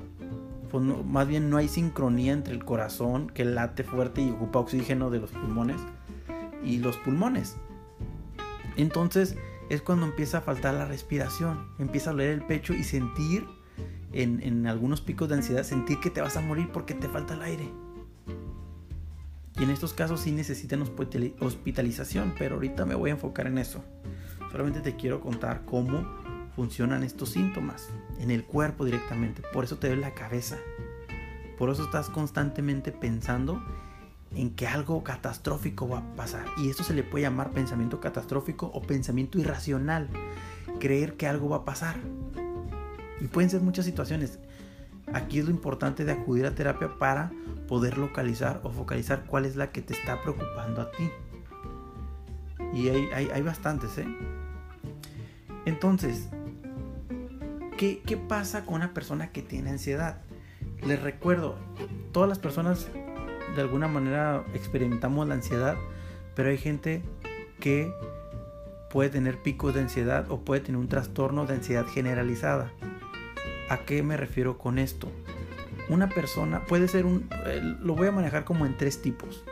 pues 0.71 0.81
más 0.81 1.27
bien 1.27 1.49
no 1.49 1.57
hay 1.57 1.67
sincronía 1.67 2.31
entre 2.31 2.53
el 2.53 2.63
corazón 2.63 3.29
que 3.29 3.43
late 3.43 3.83
fuerte 3.83 4.21
y 4.21 4.29
ocupa 4.29 4.59
oxígeno 4.59 5.09
de 5.09 5.19
los 5.19 5.31
pulmones 5.31 5.81
y 6.63 6.77
los 6.77 6.95
pulmones. 6.95 7.57
Entonces 8.77 9.35
es 9.69 9.81
cuando 9.81 10.05
empieza 10.05 10.37
a 10.37 10.41
faltar 10.41 10.73
la 10.73 10.85
respiración, 10.85 11.67
empieza 11.79 12.11
a 12.11 12.13
doler 12.13 12.29
el 12.29 12.45
pecho 12.45 12.73
y 12.73 12.85
sentir 12.85 13.45
en, 14.15 14.41
en 14.41 14.65
algunos 14.67 15.01
picos 15.01 15.29
de 15.29 15.35
ansiedad, 15.35 15.63
sentir 15.63 15.99
que 15.99 16.09
te 16.09 16.21
vas 16.21 16.37
a 16.37 16.41
morir 16.41 16.69
porque 16.71 16.93
te 16.93 17.07
falta 17.07 17.35
el 17.35 17.41
aire. 17.41 17.69
Y 19.57 19.63
en 19.63 19.69
estos 19.69 19.93
casos 19.93 20.21
sí 20.21 20.31
necesitan 20.31 20.81
hospitalización, 20.81 22.33
pero 22.37 22.55
ahorita 22.55 22.85
me 22.85 22.95
voy 22.95 23.09
a 23.09 23.13
enfocar 23.13 23.47
en 23.47 23.57
eso. 23.57 23.83
Solamente 24.51 24.81
te 24.81 24.95
quiero 24.95 25.21
contar 25.21 25.63
cómo 25.65 26.05
funcionan 26.55 27.03
estos 27.03 27.29
síntomas 27.29 27.89
en 28.19 28.31
el 28.31 28.43
cuerpo 28.43 28.85
directamente. 28.85 29.43
Por 29.53 29.63
eso 29.63 29.77
te 29.77 29.87
duele 29.87 30.01
la 30.01 30.13
cabeza. 30.13 30.57
Por 31.57 31.69
eso 31.69 31.83
estás 31.83 32.09
constantemente 32.09 32.91
pensando 32.91 33.63
en 34.33 34.51
que 34.55 34.67
algo 34.67 35.03
catastrófico 35.03 35.87
va 35.87 35.99
a 35.99 36.15
pasar. 36.15 36.45
Y 36.57 36.69
esto 36.69 36.83
se 36.83 36.93
le 36.93 37.03
puede 37.03 37.23
llamar 37.23 37.51
pensamiento 37.51 38.01
catastrófico 38.01 38.71
o 38.73 38.81
pensamiento 38.81 39.39
irracional. 39.39 40.09
Creer 40.79 41.15
que 41.15 41.27
algo 41.27 41.47
va 41.47 41.57
a 41.57 41.65
pasar. 41.65 41.95
Y 43.21 43.27
pueden 43.27 43.49
ser 43.49 43.61
muchas 43.61 43.85
situaciones. 43.85 44.39
Aquí 45.13 45.39
es 45.39 45.45
lo 45.45 45.51
importante 45.51 46.03
de 46.03 46.11
acudir 46.11 46.45
a 46.45 46.55
terapia 46.55 46.97
para 46.97 47.31
poder 47.67 47.97
localizar 47.97 48.59
o 48.63 48.71
focalizar 48.71 49.25
cuál 49.25 49.45
es 49.45 49.55
la 49.55 49.71
que 49.71 49.81
te 49.81 49.93
está 49.93 50.21
preocupando 50.21 50.81
a 50.81 50.91
ti. 50.91 51.09
Y 52.73 52.89
hay, 52.89 53.29
hay, 53.29 53.41
bastantes, 53.41 53.97
¿eh? 53.97 54.07
Entonces, 55.65 56.29
¿qué, 57.77 58.01
¿qué 58.05 58.17
pasa 58.17 58.65
con 58.65 58.75
una 58.75 58.93
persona 58.93 59.31
que 59.31 59.41
tiene 59.41 59.69
ansiedad? 59.69 60.21
Les 60.85 61.01
recuerdo, 61.01 61.57
todas 62.11 62.27
las 62.27 62.39
personas 62.39 62.87
de 63.55 63.61
alguna 63.61 63.87
manera 63.87 64.43
experimentamos 64.53 65.27
la 65.27 65.35
ansiedad, 65.35 65.77
pero 66.35 66.49
hay 66.49 66.57
gente 66.57 67.03
que 67.59 67.91
puede 68.89 69.09
tener 69.09 69.41
picos 69.41 69.73
de 69.73 69.81
ansiedad 69.81 70.29
o 70.29 70.41
puede 70.41 70.61
tener 70.61 70.79
un 70.79 70.87
trastorno 70.87 71.45
de 71.45 71.55
ansiedad 71.55 71.85
generalizada. 71.85 72.71
¿A 73.69 73.79
qué 73.79 74.03
me 74.03 74.15
refiero 74.15 74.57
con 74.57 74.77
esto? 74.77 75.11
Una 75.89 76.09
persona 76.09 76.65
puede 76.65 76.87
ser 76.87 77.05
un... 77.05 77.27
Eh, 77.47 77.61
lo 77.81 77.95
voy 77.95 78.07
a 78.07 78.11
manejar 78.11 78.45
como 78.45 78.65
en 78.65 78.77
tres 78.77 79.01
tipos. 79.01 79.43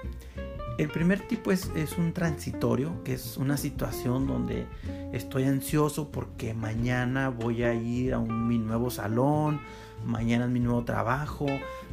El 0.77 0.89
primer 0.89 1.20
tipo 1.27 1.51
es, 1.51 1.70
un 1.98 2.13
transitorio, 2.13 3.03
que 3.03 3.13
es 3.13 3.38
una 3.38 3.58
situación 3.58 4.25
donde 4.25 4.65
estoy 5.13 5.43
ansioso 5.43 6.10
porque 6.10 6.55
mañana 6.55 7.29
voy 7.29 7.63
a 7.63 7.75
ir 7.75 8.13
a 8.15 8.20
un, 8.20 8.48
mi 8.48 8.58
nuevo 8.58 8.89
salón, 8.89 9.62
mañana 10.03 10.46
es 10.46 10.51
mi 10.51 10.60
nuevo 10.60 10.84
trabajo, 10.84 11.46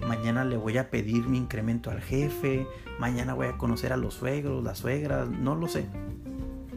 mañana 0.06 0.46
le 0.46 0.56
voy 0.56 0.78
a 0.78 0.88
pedir 0.88 1.26
mi 1.26 1.36
incremento 1.36 1.90
al 1.90 2.00
jefe, 2.00 2.66
mañana 2.98 3.34
voy 3.34 3.48
a 3.48 3.58
conocer 3.58 3.92
a 3.92 3.98
los 3.98 4.14
suegros, 4.14 4.64
las 4.64 4.78
suegras, 4.78 5.28
no 5.28 5.54
lo 5.54 5.68
sé 5.68 5.86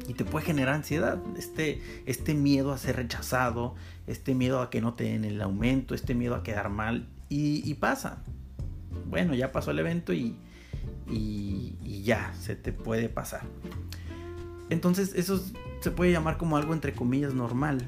y 0.07 0.13
te 0.13 0.25
puede 0.25 0.45
generar 0.45 0.75
ansiedad, 0.75 1.19
este, 1.37 1.81
este 2.05 2.33
miedo 2.33 2.71
a 2.71 2.77
ser 2.77 2.97
rechazado, 2.97 3.75
este 4.07 4.35
miedo 4.35 4.61
a 4.61 4.69
que 4.69 4.81
no 4.81 4.93
te 4.95 5.05
den 5.05 5.25
el 5.25 5.41
aumento, 5.41 5.95
este 5.95 6.13
miedo 6.13 6.35
a 6.35 6.43
quedar 6.43 6.69
mal 6.69 7.07
y, 7.29 7.73
pasa. 7.75 8.21
Bueno, 9.09 9.33
ya 9.33 9.51
pasó 9.51 9.71
el 9.71 9.79
evento 9.79 10.13
y, 10.13 10.35
y, 11.09 12.03
ya, 12.03 12.33
se 12.39 12.55
te 12.55 12.73
puede 12.73 13.09
pasar. 13.09 13.41
Entonces 14.69 15.13
eso 15.15 15.41
se 15.81 15.91
puede 15.91 16.11
llamar 16.11 16.37
como 16.37 16.57
algo 16.57 16.73
entre 16.73 16.93
comillas 16.93 17.33
normal. 17.33 17.85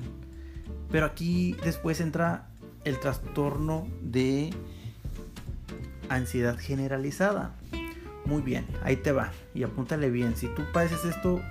Pero 0.91 1.05
aquí 1.05 1.55
después 1.63 1.99
entra 1.99 2.47
el 2.85 2.99
trastorno 2.99 3.87
de 4.01 4.51
ansiedad 6.09 6.57
generalizada. 6.57 7.55
Muy 8.25 8.41
bien, 8.41 8.65
ahí 8.83 8.95
te 8.95 9.11
va. 9.11 9.31
Y 9.53 9.63
apúntale 9.63 10.09
bien. 10.09 10.35
Si 10.35 10.47
tú 10.47 10.63
padeces 10.73 11.05
esto, 11.05 11.41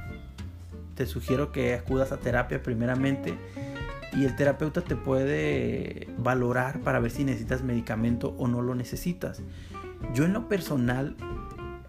te 0.94 1.06
sugiero 1.06 1.52
que 1.52 1.74
acudas 1.74 2.12
a 2.12 2.18
terapia 2.18 2.62
primeramente 2.62 3.34
y 4.12 4.24
el 4.24 4.36
terapeuta 4.36 4.80
te 4.80 4.96
puede 4.96 6.08
valorar 6.18 6.80
para 6.80 7.00
ver 7.00 7.10
si 7.10 7.24
necesitas 7.24 7.62
medicamento 7.62 8.34
o 8.38 8.46
no 8.46 8.62
lo 8.62 8.74
necesitas. 8.74 9.42
Yo 10.14 10.24
en 10.24 10.32
lo 10.32 10.48
personal 10.48 11.16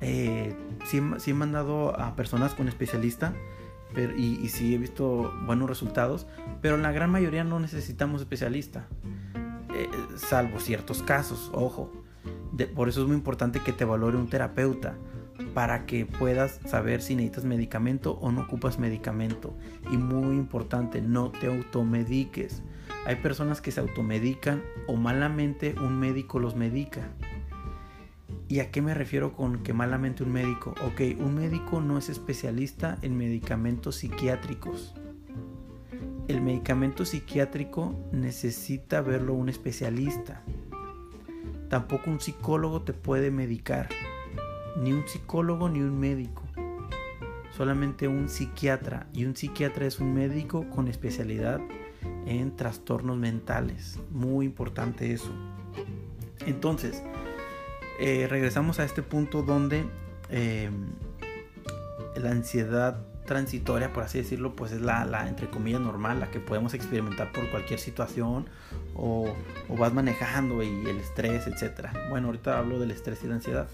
eh, 0.01 0.55
sí, 0.85 1.01
he 1.27 1.33
mandado 1.33 1.99
a 1.99 2.15
personas 2.15 2.53
con 2.53 2.67
especialista 2.67 3.33
pero, 3.93 4.13
y, 4.15 4.49
sí 4.49 4.75
he 4.75 4.77
visto 4.77 5.33
buenos 5.45 5.69
resultados, 5.69 6.27
pero 6.61 6.75
en 6.75 6.81
la 6.81 6.91
gran 6.91 7.09
mayoría 7.09 7.45
no 7.45 7.61
necesitamos 7.61 8.19
especialista, 8.19 8.87
eh, 9.73 9.89
salvo 10.17 10.59
ciertos 10.59 11.01
casos, 11.01 11.49
ojo. 11.53 11.93
por 12.75 12.89
eso 12.89 13.01
es 13.01 13.07
muy 13.07 13.15
importante 13.15 13.61
que 13.61 13.71
te 13.71 13.85
valore 13.85 14.17
un 14.17 14.27
terapeuta 14.27 14.97
para 15.53 15.85
que 15.85 16.05
puedas 16.05 16.59
saber 16.65 17.01
si 17.01 17.15
necesitas 17.15 17.45
medicamento 17.45 18.13
o 18.21 18.31
no 18.31 18.41
ocupas 18.41 18.79
medicamento. 18.79 19.55
Y 19.91 19.97
muy 19.97 20.35
importante, 20.35 21.01
no 21.01 21.31
te 21.31 21.47
automediques. 21.47 22.61
Hay 23.05 23.17
personas 23.17 23.61
que 23.61 23.71
se 23.71 23.79
automedican 23.79 24.63
o 24.87 24.95
malamente 24.95 25.75
un 25.79 25.99
médico 25.99 26.39
los 26.39 26.55
medica. 26.55 27.09
¿Y 28.47 28.59
a 28.59 28.69
qué 28.69 28.81
me 28.81 28.93
refiero 28.93 29.33
con 29.33 29.63
que 29.63 29.73
malamente 29.73 30.23
un 30.23 30.31
médico? 30.31 30.75
Ok, 30.85 31.01
un 31.19 31.35
médico 31.35 31.81
no 31.81 31.97
es 31.97 32.09
especialista 32.09 32.97
en 33.01 33.17
medicamentos 33.17 33.95
psiquiátricos. 33.95 34.93
El 36.27 36.41
medicamento 36.41 37.05
psiquiátrico 37.05 37.95
necesita 38.11 39.01
verlo 39.01 39.33
un 39.33 39.49
especialista. 39.49 40.43
Tampoco 41.69 42.09
un 42.09 42.19
psicólogo 42.19 42.83
te 42.83 42.93
puede 42.93 43.31
medicar 43.31 43.89
ni 44.75 44.93
un 44.93 45.07
psicólogo 45.07 45.69
ni 45.69 45.81
un 45.81 45.99
médico, 45.99 46.43
solamente 47.55 48.07
un 48.07 48.29
psiquiatra. 48.29 49.07
Y 49.13 49.25
un 49.25 49.35
psiquiatra 49.35 49.85
es 49.85 49.99
un 49.99 50.13
médico 50.13 50.69
con 50.69 50.87
especialidad 50.87 51.59
en 52.25 52.55
trastornos 52.55 53.17
mentales. 53.17 53.99
Muy 54.11 54.45
importante 54.45 55.13
eso. 55.13 55.31
Entonces, 56.45 57.03
eh, 57.99 58.27
regresamos 58.29 58.79
a 58.79 58.83
este 58.83 59.01
punto 59.01 59.41
donde 59.41 59.85
eh, 60.29 60.69
la 62.15 62.31
ansiedad 62.31 63.05
transitoria, 63.25 63.91
por 63.91 64.03
así 64.03 64.19
decirlo, 64.19 64.55
pues 64.55 64.71
es 64.71 64.81
la, 64.81 65.03
la, 65.05 65.27
entre 65.27 65.49
comillas, 65.49 65.81
normal, 65.81 66.19
la 66.19 66.29
que 66.29 66.39
podemos 66.39 66.73
experimentar 66.73 67.31
por 67.31 67.49
cualquier 67.49 67.79
situación 67.79 68.47
o, 68.93 69.33
o 69.67 69.75
vas 69.75 69.93
manejando 69.93 70.61
y 70.61 70.67
el 70.67 70.97
estrés, 70.97 71.47
etc. 71.47 71.89
Bueno, 72.09 72.27
ahorita 72.27 72.57
hablo 72.57 72.79
del 72.79 72.91
estrés 72.91 73.23
y 73.23 73.27
la 73.27 73.35
ansiedad. 73.35 73.67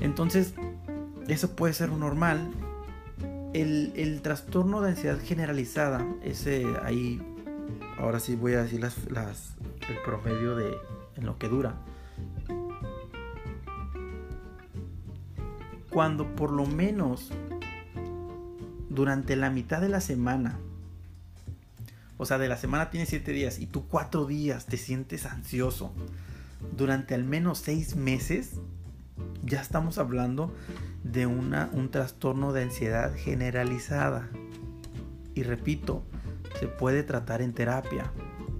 Entonces, 0.00 0.54
eso 1.28 1.54
puede 1.54 1.74
ser 1.74 1.90
normal. 1.90 2.50
El, 3.52 4.20
trastorno 4.22 4.80
de 4.80 4.90
ansiedad 4.90 5.18
generalizada, 5.22 6.06
ese 6.22 6.64
ahí, 6.82 7.20
ahora 7.98 8.20
sí 8.20 8.36
voy 8.36 8.54
a 8.54 8.62
decir 8.62 8.80
el 8.84 9.96
promedio 10.04 10.56
de 10.56 10.74
en 11.16 11.26
lo 11.26 11.38
que 11.38 11.48
dura. 11.48 11.74
Cuando 15.90 16.34
por 16.36 16.52
lo 16.52 16.66
menos 16.66 17.30
durante 18.88 19.36
la 19.36 19.50
mitad 19.50 19.80
de 19.80 19.88
la 19.88 20.00
semana, 20.00 20.58
o 22.16 22.26
sea, 22.26 22.38
de 22.38 22.48
la 22.48 22.56
semana 22.56 22.90
tienes 22.90 23.08
7 23.08 23.32
días 23.32 23.58
y 23.58 23.66
tú 23.66 23.86
4 23.88 24.26
días 24.26 24.66
te 24.66 24.76
sientes 24.76 25.26
ansioso, 25.26 25.92
durante 26.76 27.14
al 27.14 27.24
menos 27.24 27.58
6 27.58 27.96
meses, 27.96 28.60
ya 29.44 29.60
estamos 29.60 29.98
hablando 29.98 30.52
de 31.04 31.26
una, 31.26 31.70
un 31.72 31.90
trastorno 31.90 32.52
de 32.52 32.62
ansiedad 32.62 33.14
generalizada. 33.14 34.28
Y 35.34 35.42
repito, 35.42 36.04
se 36.58 36.66
puede 36.66 37.02
tratar 37.02 37.42
en 37.42 37.52
terapia 37.52 38.10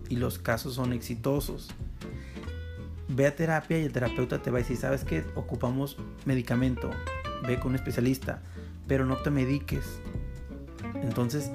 y 0.08 0.16
los 0.16 0.38
casos 0.38 0.74
son 0.74 0.92
exitosos. 0.92 1.70
Ve 3.08 3.26
a 3.26 3.34
terapia 3.34 3.78
y 3.78 3.84
el 3.84 3.92
terapeuta 3.92 4.40
te 4.40 4.50
va 4.50 4.58
a 4.58 4.62
decir, 4.62 4.76
¿sabes 4.76 5.04
qué? 5.04 5.24
Ocupamos 5.34 5.96
medicamento, 6.24 6.90
ve 7.46 7.58
con 7.58 7.70
un 7.70 7.76
especialista, 7.76 8.40
pero 8.86 9.04
no 9.04 9.16
te 9.16 9.30
mediques. 9.30 10.00
Entonces, 11.02 11.50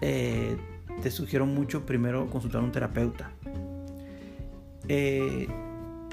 eh, 0.00 0.56
te 1.02 1.10
sugiero 1.10 1.46
mucho 1.46 1.84
primero 1.84 2.28
consultar 2.30 2.62
a 2.62 2.64
un 2.64 2.72
terapeuta. 2.72 3.30
Eh, 4.88 5.46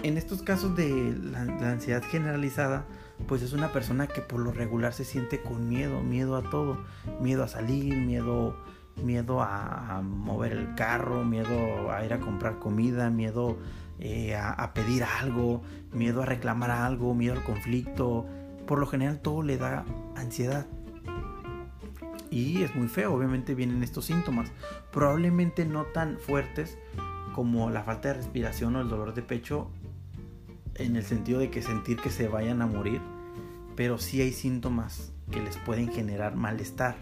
en 0.04 0.18
estos 0.18 0.42
casos 0.42 0.76
de 0.76 1.16
la, 1.22 1.42
ansiedad 1.72 2.04
generalizada, 2.04 2.86
pues 3.28 3.42
es 3.42 3.54
una 3.54 3.72
persona 3.72 4.08
que 4.08 4.22
por 4.22 4.40
lo 4.40 4.52
regular 4.52 4.94
se 4.94 5.04
siente 5.04 5.42
con 5.42 5.68
miedo, 5.68 6.02
miedo 6.02 6.36
a 6.36 6.44
todo, 6.50 6.84
miedo 7.20 7.44
a 7.44 7.48
salir, 7.48 7.96
miedo, 7.96 8.56
miedo 9.04 9.42
a, 9.42 10.02
mover 10.02 10.54
el 10.54 10.76
carro, 10.76 11.24
miedo 11.24 11.92
a 11.92 12.06
ir 12.06 12.14
a 12.14 12.20
comprar 12.20 12.60
comida, 12.60 13.10
miedo 13.10 13.58
eh, 14.00 14.36
a, 14.36 14.74
pedir 14.74 15.04
algo, 15.04 15.62
miedo 15.92 16.22
a 16.22 16.26
reclamar 16.26 16.72
algo, 16.72 17.14
miedo 17.14 17.34
al 17.34 17.44
conflicto. 17.44 18.26
Por 18.66 18.80
lo 18.80 18.88
general 18.88 19.20
todo 19.20 19.42
le 19.42 19.58
da 19.58 19.84
ansiedad. 20.16 20.66
Y 22.32 22.62
es 22.62 22.76
muy 22.76 22.88
feo, 22.88 23.14
obviamente 23.14 23.56
vienen 23.56 23.84
estos 23.84 24.06
síntomas. 24.06 24.52
Probablemente 24.92 25.66
no 25.66 25.86
tan 25.86 26.20
fuertes 26.20 26.78
como 27.34 27.70
la 27.70 27.84
falta 27.84 28.10
de 28.10 28.16
respiración 28.16 28.76
o 28.76 28.82
el 28.82 28.90
dolor 28.90 29.14
de 29.14 29.24
pecho 29.24 29.72
en 30.80 30.96
el 30.96 31.04
sentido 31.04 31.40
de 31.40 31.50
que 31.50 31.62
sentir 31.62 31.98
que 31.98 32.10
se 32.10 32.28
vayan 32.28 32.62
a 32.62 32.68
morir, 32.68 33.02
pero 33.76 33.98
sí 33.98 34.22
hay 34.22 34.32
síntomas 34.32 35.12
que 35.32 35.42
les 35.42 35.58
pueden 35.58 35.92
generar 35.92 36.36
malestar. 36.36 36.96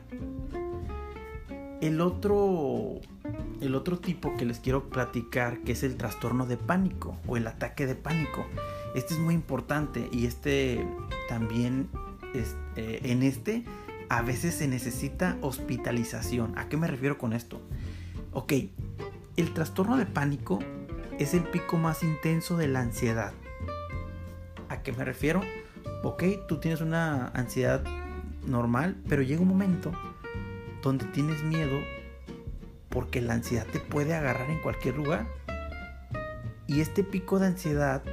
El 1.79 2.01
otro, 2.01 2.95
el 3.61 3.75
otro 3.75 3.99
tipo 3.99 4.35
que 4.35 4.45
les 4.45 4.59
quiero 4.59 4.89
platicar, 4.89 5.59
que 5.59 5.73
es 5.73 5.83
el 5.83 5.95
trastorno 5.95 6.45
de 6.45 6.57
pánico 6.57 7.17
o 7.27 7.37
el 7.37 7.47
ataque 7.47 7.85
de 7.85 7.95
pánico. 7.95 8.45
Este 8.95 9.13
es 9.13 9.19
muy 9.19 9.35
importante 9.35 10.09
y 10.11 10.25
este 10.25 10.87
también, 11.29 11.89
eh, 12.33 12.99
en 13.03 13.21
este, 13.21 13.63
a 14.09 14.21
veces 14.23 14.55
se 14.55 14.67
necesita 14.67 15.37
hospitalización. 15.41 16.57
¿A 16.57 16.67
qué 16.67 16.77
me 16.77 16.87
refiero 16.87 17.17
con 17.17 17.33
esto? 17.33 17.61
Ok, 18.33 18.53
el 19.35 19.53
trastorno 19.53 19.97
de 19.97 20.07
pánico 20.07 20.59
es 21.19 21.33
el 21.33 21.43
pico 21.43 21.77
más 21.77 22.03
intenso 22.03 22.57
de 22.57 22.67
la 22.67 22.81
ansiedad. 22.81 23.33
¿A 24.69 24.81
qué 24.81 24.91
me 24.91 25.05
refiero? 25.05 25.41
Ok, 26.03 26.23
tú 26.47 26.59
tienes 26.59 26.81
una 26.81 27.27
ansiedad 27.29 27.83
normal, 28.45 28.97
pero 29.07 29.21
llega 29.21 29.41
un 29.41 29.47
momento 29.47 29.91
donde 30.81 31.05
tienes 31.05 31.43
miedo 31.43 31.77
porque 32.89 33.21
la 33.21 33.33
ansiedad 33.33 33.65
te 33.71 33.79
puede 33.79 34.13
agarrar 34.13 34.49
en 34.49 34.61
cualquier 34.61 34.97
lugar. 34.97 35.27
Y 36.65 36.81
este 36.81 37.03
pico 37.03 37.39
de 37.39 37.47
ansiedad 37.47 38.03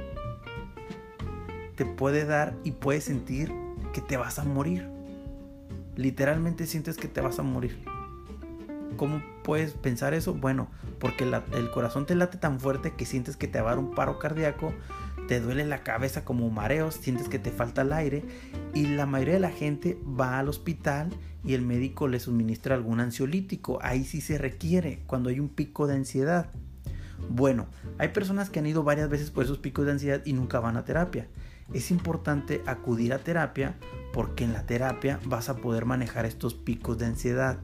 te 1.75 1.85
puede 1.85 2.25
dar 2.25 2.55
y 2.63 2.71
puedes 2.71 3.03
sentir 3.03 3.51
que 3.93 4.01
te 4.01 4.15
vas 4.15 4.39
a 4.39 4.45
morir. 4.45 4.89
Literalmente 5.95 6.67
sientes 6.67 6.97
que 6.97 7.07
te 7.07 7.21
vas 7.21 7.39
a 7.39 7.43
morir. 7.43 7.83
¿Cómo 8.95 9.21
puedes 9.43 9.73
pensar 9.73 10.13
eso? 10.13 10.33
Bueno, 10.33 10.69
porque 10.99 11.25
el 11.25 11.71
corazón 11.71 12.05
te 12.05 12.15
late 12.15 12.37
tan 12.37 12.61
fuerte 12.61 12.93
que 12.93 13.05
sientes 13.05 13.35
que 13.35 13.47
te 13.47 13.59
va 13.59 13.71
a 13.71 13.75
dar 13.75 13.79
un 13.79 13.93
paro 13.93 14.19
cardíaco 14.19 14.73
te 15.27 15.39
duele 15.39 15.65
la 15.65 15.83
cabeza 15.83 16.23
como 16.23 16.49
mareos, 16.49 16.95
sientes 16.95 17.29
que 17.29 17.39
te 17.39 17.51
falta 17.51 17.81
el 17.81 17.93
aire 17.93 18.23
y 18.73 18.87
la 18.87 19.05
mayoría 19.05 19.35
de 19.35 19.39
la 19.39 19.51
gente 19.51 19.99
va 20.19 20.39
al 20.39 20.49
hospital 20.49 21.09
y 21.43 21.53
el 21.53 21.61
médico 21.61 22.07
le 22.07 22.19
suministra 22.19 22.75
algún 22.75 22.99
ansiolítico. 22.99 23.79
Ahí 23.81 24.03
sí 24.03 24.21
se 24.21 24.37
requiere 24.37 25.03
cuando 25.07 25.29
hay 25.29 25.39
un 25.39 25.49
pico 25.49 25.87
de 25.87 25.95
ansiedad. 25.95 26.51
Bueno, 27.29 27.67
hay 27.97 28.09
personas 28.09 28.49
que 28.49 28.59
han 28.59 28.67
ido 28.67 28.83
varias 28.83 29.09
veces 29.09 29.31
por 29.31 29.43
esos 29.43 29.57
picos 29.57 29.85
de 29.85 29.93
ansiedad 29.93 30.21
y 30.25 30.33
nunca 30.33 30.59
van 30.59 30.77
a 30.77 30.85
terapia. 30.85 31.27
Es 31.73 31.89
importante 31.89 32.61
acudir 32.67 33.13
a 33.13 33.19
terapia 33.19 33.75
porque 34.13 34.43
en 34.43 34.53
la 34.53 34.65
terapia 34.65 35.19
vas 35.25 35.49
a 35.49 35.57
poder 35.57 35.85
manejar 35.85 36.25
estos 36.25 36.53
picos 36.53 36.97
de 36.97 37.07
ansiedad. 37.07 37.59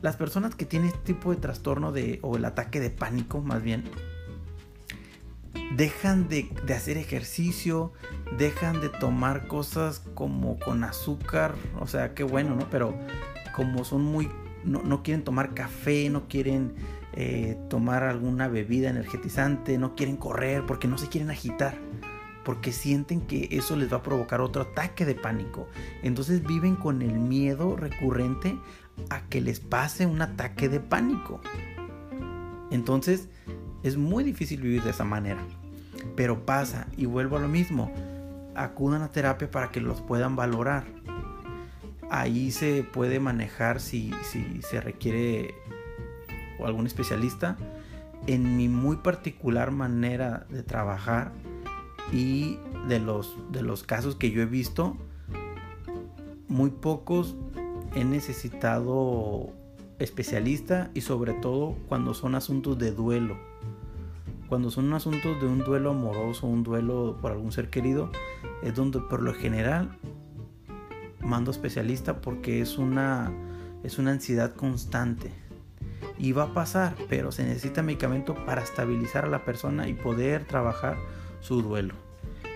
Las 0.00 0.16
personas 0.16 0.54
que 0.54 0.66
tienen 0.66 0.88
este 0.88 1.14
tipo 1.14 1.30
de 1.30 1.36
trastorno 1.36 1.92
de, 1.92 2.18
o 2.22 2.36
el 2.36 2.44
ataque 2.44 2.80
de 2.80 2.90
pánico 2.90 3.40
más 3.40 3.62
bien, 3.62 3.84
dejan 5.76 6.28
de, 6.28 6.50
hacer 6.74 6.98
ejercicio, 6.98 7.92
dejan 8.38 8.80
de 8.80 8.88
tomar 8.88 9.46
cosas 9.46 10.02
como 10.14 10.58
con 10.58 10.84
azúcar, 10.84 11.54
o 11.80 11.86
sea, 11.86 12.14
qué 12.14 12.24
bueno, 12.24 12.54
¿no? 12.54 12.68
Pero 12.70 12.98
como 13.54 13.84
son 13.84 14.02
muy, 14.02 14.28
no, 14.64 15.02
quieren 15.02 15.24
tomar 15.24 15.54
café, 15.54 16.10
no 16.10 16.28
quieren 16.28 16.74
eh, 17.14 17.58
tomar 17.68 18.04
alguna 18.04 18.48
bebida 18.48 18.90
energetizante, 18.90 19.78
no 19.78 19.94
quieren 19.94 20.16
correr 20.16 20.64
porque 20.66 20.88
no 20.88 20.98
se 20.98 21.08
quieren 21.08 21.30
agitar, 21.30 21.74
porque 22.44 22.72
sienten 22.72 23.22
que 23.22 23.48
eso 23.52 23.76
les 23.76 23.92
va 23.92 23.98
a 23.98 24.02
provocar 24.02 24.40
otro 24.40 24.62
ataque 24.62 25.04
de 25.06 25.14
pánico. 25.14 25.68
Entonces 26.02 26.42
viven 26.42 26.76
con 26.76 27.02
el 27.02 27.18
miedo 27.18 27.76
recurrente 27.76 28.58
a 29.10 29.22
que 29.28 29.40
les 29.40 29.60
pase 29.60 30.06
un 30.06 30.20
ataque 30.20 30.68
de 30.68 30.80
pánico. 30.80 31.40
Entonces 32.70 33.28
es 33.82 33.96
muy 33.96 34.24
difícil 34.24 34.60
vivir 34.60 34.82
de 34.82 34.90
esa 34.90 35.04
manera. 35.04 35.42
Pero 36.16 36.44
pasa 36.44 36.86
y 36.96 37.06
vuelvo 37.06 37.36
a 37.36 37.40
lo 37.40 37.48
mismo. 37.48 37.92
Acudan 38.54 39.02
a 39.02 39.10
terapia 39.10 39.50
para 39.50 39.70
que 39.70 39.80
los 39.80 40.00
puedan 40.00 40.36
valorar. 40.36 40.84
Ahí 42.10 42.50
se 42.50 42.82
puede 42.82 43.20
manejar 43.20 43.80
si, 43.80 44.12
se 44.60 44.80
requiere 44.80 45.54
o 46.58 46.66
algún 46.66 46.86
especialista. 46.86 47.56
En 48.26 48.56
mi 48.56 48.68
muy 48.68 48.96
particular 48.96 49.70
manera 49.70 50.46
de 50.50 50.62
trabajar 50.62 51.32
y 52.12 52.58
de 52.86 52.98
los, 52.98 53.36
de 53.50 53.62
los 53.62 53.82
casos 53.82 54.16
que 54.16 54.30
yo 54.30 54.42
he 54.42 54.46
visto, 54.46 54.96
muy 56.48 56.70
pocos 56.70 57.34
he 57.94 58.04
necesitado 58.04 59.52
especialista 59.98 60.90
y 60.94 61.02
sobre 61.02 61.34
todo 61.34 61.76
cuando 61.88 62.14
son 62.14 62.34
asuntos 62.34 62.78
de 62.78 62.92
duelo. 62.92 63.51
Cuando 64.52 64.70
son 64.70 64.92
asuntos 64.92 65.40
de 65.40 65.46
un 65.46 65.60
duelo 65.60 65.92
amoroso, 65.92 66.46
un 66.46 66.62
duelo 66.62 67.16
por 67.22 67.32
algún 67.32 67.52
ser 67.52 67.70
querido, 67.70 68.10
es 68.62 68.74
donde 68.74 69.00
por 69.00 69.22
lo 69.22 69.32
general 69.32 69.96
mando 71.20 71.50
especialista 71.50 72.20
porque 72.20 72.60
es 72.60 72.76
una 72.76 73.32
es 73.82 73.98
una 73.98 74.10
ansiedad 74.10 74.54
constante. 74.54 75.30
Y 76.18 76.32
va 76.32 76.42
a 76.42 76.52
pasar, 76.52 76.94
pero 77.08 77.32
se 77.32 77.44
necesita 77.44 77.82
medicamento 77.82 78.34
para 78.44 78.62
estabilizar 78.62 79.24
a 79.24 79.28
la 79.28 79.42
persona 79.42 79.88
y 79.88 79.94
poder 79.94 80.44
trabajar 80.44 80.98
su 81.40 81.62
duelo. 81.62 81.94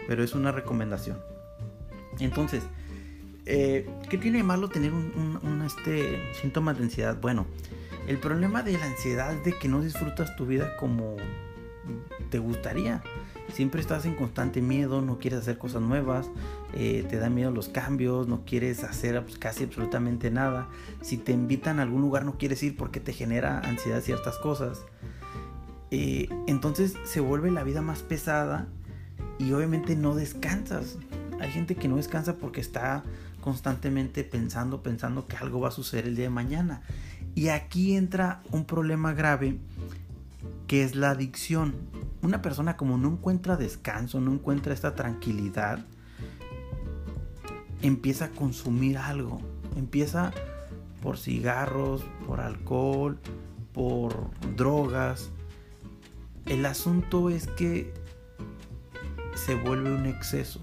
Pero 0.06 0.22
es 0.22 0.34
una 0.34 0.52
recomendación. 0.52 1.16
Entonces, 2.18 2.62
eh, 3.46 3.88
¿qué 4.10 4.18
tiene 4.18 4.36
de 4.36 4.44
malo 4.44 4.68
tener 4.68 4.92
un, 4.92 5.62
este, 5.64 6.20
síntoma 6.42 6.74
de 6.74 6.82
ansiedad? 6.82 7.16
Bueno, 7.18 7.46
el 8.06 8.18
problema 8.18 8.62
de 8.62 8.72
la 8.76 8.84
ansiedad 8.84 9.32
es 9.32 9.42
de 9.44 9.54
que 9.54 9.68
no 9.68 9.80
disfrutas 9.80 10.36
tu 10.36 10.44
vida 10.44 10.76
como 10.76 11.16
te 12.30 12.38
gustaría. 12.38 13.02
Siempre 13.52 13.80
estás 13.80 14.04
en 14.06 14.14
constante 14.14 14.60
miedo, 14.60 15.02
no 15.02 15.18
quieres 15.18 15.40
hacer 15.40 15.56
cosas 15.56 15.80
nuevas, 15.80 16.28
eh, 16.74 17.06
te 17.08 17.16
da 17.16 17.30
miedo 17.30 17.50
los 17.50 17.68
cambios, 17.68 18.26
no 18.26 18.44
quieres 18.44 18.82
hacer 18.82 19.24
casi 19.38 19.64
absolutamente 19.64 20.30
nada. 20.30 20.68
Si 21.00 21.16
te 21.16 21.32
invitan 21.32 21.78
a 21.78 21.82
algún 21.82 22.00
lugar 22.00 22.24
no 22.24 22.38
quieres 22.38 22.62
ir 22.62 22.76
porque 22.76 22.98
te 23.00 23.12
genera 23.12 23.60
ansiedad 23.60 24.00
ciertas 24.00 24.38
cosas. 24.38 24.84
Eh, 25.90 26.28
entonces 26.48 26.94
se 27.04 27.20
vuelve 27.20 27.50
la 27.50 27.62
vida 27.62 27.82
más 27.82 28.02
pesada 28.02 28.66
y 29.38 29.52
obviamente 29.52 29.94
no 29.94 30.14
descansas. 30.14 30.98
Hay 31.40 31.50
gente 31.50 31.76
que 31.76 31.86
no 31.86 31.96
descansa 31.96 32.34
porque 32.34 32.60
está 32.60 33.04
constantemente 33.40 34.24
pensando, 34.24 34.82
pensando 34.82 35.28
que 35.28 35.36
algo 35.36 35.60
va 35.60 35.68
a 35.68 35.72
suceder 35.72 36.06
el 36.06 36.16
día 36.16 36.24
de 36.24 36.30
mañana. 36.30 36.82
Y 37.36 37.48
aquí 37.48 37.94
entra 37.94 38.42
un 38.50 38.64
problema 38.64 39.12
grave 39.12 39.58
que 40.66 40.82
es 40.82 40.94
la 40.96 41.10
adicción. 41.10 41.74
Una 42.22 42.42
persona 42.42 42.76
como 42.76 42.98
no 42.98 43.08
encuentra 43.08 43.56
descanso, 43.56 44.20
no 44.20 44.32
encuentra 44.32 44.74
esta 44.74 44.94
tranquilidad, 44.94 45.84
empieza 47.82 48.26
a 48.26 48.30
consumir 48.30 48.98
algo. 48.98 49.40
Empieza 49.76 50.32
por 51.02 51.18
cigarros, 51.18 52.02
por 52.26 52.40
alcohol, 52.40 53.18
por 53.72 54.30
drogas. 54.56 55.30
El 56.46 56.64
asunto 56.66 57.30
es 57.30 57.46
que 57.46 57.92
se 59.34 59.54
vuelve 59.54 59.94
un 59.94 60.06
exceso. 60.06 60.60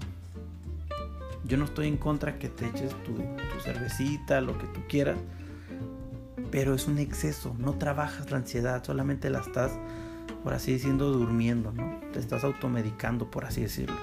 Yo 1.44 1.56
no 1.56 1.66
estoy 1.66 1.88
en 1.88 1.96
contra 1.96 2.38
que 2.38 2.48
te 2.48 2.66
eches 2.66 2.90
tu, 3.04 3.16
cervecita, 3.62 4.40
lo 4.40 4.58
que 4.58 4.66
tú 4.66 4.80
quieras, 4.88 5.18
pero 6.54 6.72
es 6.72 6.86
un 6.86 7.00
exceso. 7.00 7.52
No 7.58 7.74
trabajas 7.78 8.30
la 8.30 8.36
ansiedad, 8.36 8.84
solamente 8.84 9.28
la 9.28 9.40
estás, 9.40 9.72
por 10.44 10.54
así 10.54 10.74
decirlo, 10.74 11.10
durmiendo, 11.10 11.72
¿no? 11.72 11.98
Te 12.12 12.20
estás 12.20 12.44
automedicando, 12.44 13.28
por 13.28 13.44
así 13.44 13.62
decirlo. 13.62 13.96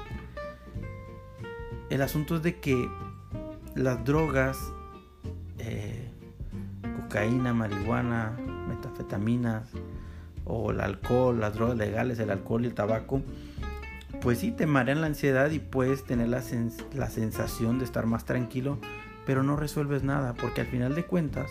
El 1.89 2.01
asunto 2.01 2.35
es 2.35 2.43
de 2.43 2.59
que 2.59 2.89
las 3.73 4.03
drogas, 4.03 4.57
eh, 5.59 6.09
cocaína, 7.03 7.53
marihuana, 7.53 8.37
metafetaminas 8.67 9.69
o 10.43 10.71
el 10.71 10.81
alcohol, 10.81 11.39
las 11.39 11.53
drogas 11.53 11.77
legales, 11.77 12.19
el 12.19 12.31
alcohol 12.31 12.65
y 12.65 12.67
el 12.67 12.73
tabaco, 12.73 13.21
pues 14.19 14.39
sí, 14.39 14.51
te 14.51 14.67
marean 14.67 14.99
la 14.99 15.07
ansiedad 15.07 15.51
y 15.51 15.59
puedes 15.59 16.03
tener 16.03 16.27
la 16.27 16.41
sensación 16.41 17.79
de 17.79 17.85
estar 17.85 18.07
más 18.07 18.25
tranquilo, 18.25 18.77
pero 19.25 19.41
no 19.41 19.55
resuelves 19.55 20.03
nada, 20.03 20.33
porque 20.33 20.59
al 20.59 20.67
final 20.67 20.95
de 20.95 21.05
cuentas, 21.05 21.49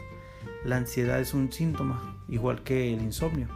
la 0.65 0.77
ansiedad 0.77 1.21
es 1.21 1.35
un 1.35 1.53
síntoma, 1.53 2.17
igual 2.29 2.63
que 2.63 2.93
el 2.93 3.03
insomnio. 3.03 3.49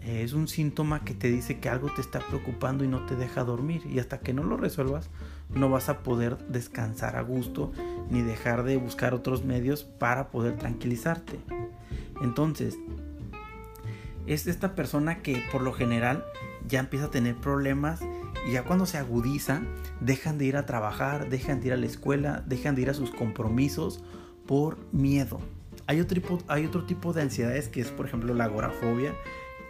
Es 0.00 0.34
un 0.34 0.46
síntoma 0.46 1.02
que 1.02 1.14
te 1.14 1.28
dice 1.28 1.58
que 1.58 1.68
algo 1.68 1.92
te 1.92 2.00
está 2.00 2.20
preocupando 2.20 2.84
y 2.84 2.88
no 2.88 3.04
te 3.06 3.16
deja 3.16 3.42
dormir. 3.42 3.82
Y 3.86 3.98
hasta 3.98 4.20
que 4.20 4.32
no 4.32 4.44
lo 4.44 4.56
resuelvas, 4.56 5.10
no 5.52 5.68
vas 5.68 5.88
a 5.88 6.04
poder 6.04 6.38
descansar 6.46 7.16
a 7.16 7.22
gusto 7.22 7.72
ni 8.08 8.22
dejar 8.22 8.62
de 8.62 8.76
buscar 8.76 9.14
otros 9.14 9.44
medios 9.44 9.82
para 9.82 10.30
poder 10.30 10.56
tranquilizarte. 10.58 11.40
Entonces, 12.22 12.78
es 14.26 14.46
esta 14.46 14.76
persona 14.76 15.22
que 15.22 15.42
por 15.50 15.62
lo 15.62 15.72
general 15.72 16.24
ya 16.68 16.80
empieza 16.80 17.06
a 17.06 17.10
tener 17.10 17.36
problemas 17.36 18.00
y 18.48 18.52
ya 18.52 18.64
cuando 18.64 18.86
se 18.86 18.98
agudiza 18.98 19.62
dejan 20.00 20.38
de 20.38 20.46
ir 20.46 20.56
a 20.56 20.66
trabajar, 20.66 21.28
dejan 21.30 21.60
de 21.60 21.68
ir 21.68 21.72
a 21.72 21.76
la 21.76 21.86
escuela, 21.86 22.44
dejan 22.46 22.76
de 22.76 22.82
ir 22.82 22.90
a 22.90 22.94
sus 22.94 23.10
compromisos 23.10 24.04
por 24.46 24.78
miedo. 24.92 25.40
Hay 25.86 26.00
otro 26.00 26.20
tipo, 26.20 26.38
hay 26.48 26.66
otro 26.66 26.84
tipo 26.84 27.12
de 27.12 27.22
ansiedades 27.22 27.68
que 27.68 27.80
es 27.80 27.90
por 27.90 28.06
ejemplo 28.06 28.34
la 28.34 28.44
agorafobia, 28.44 29.14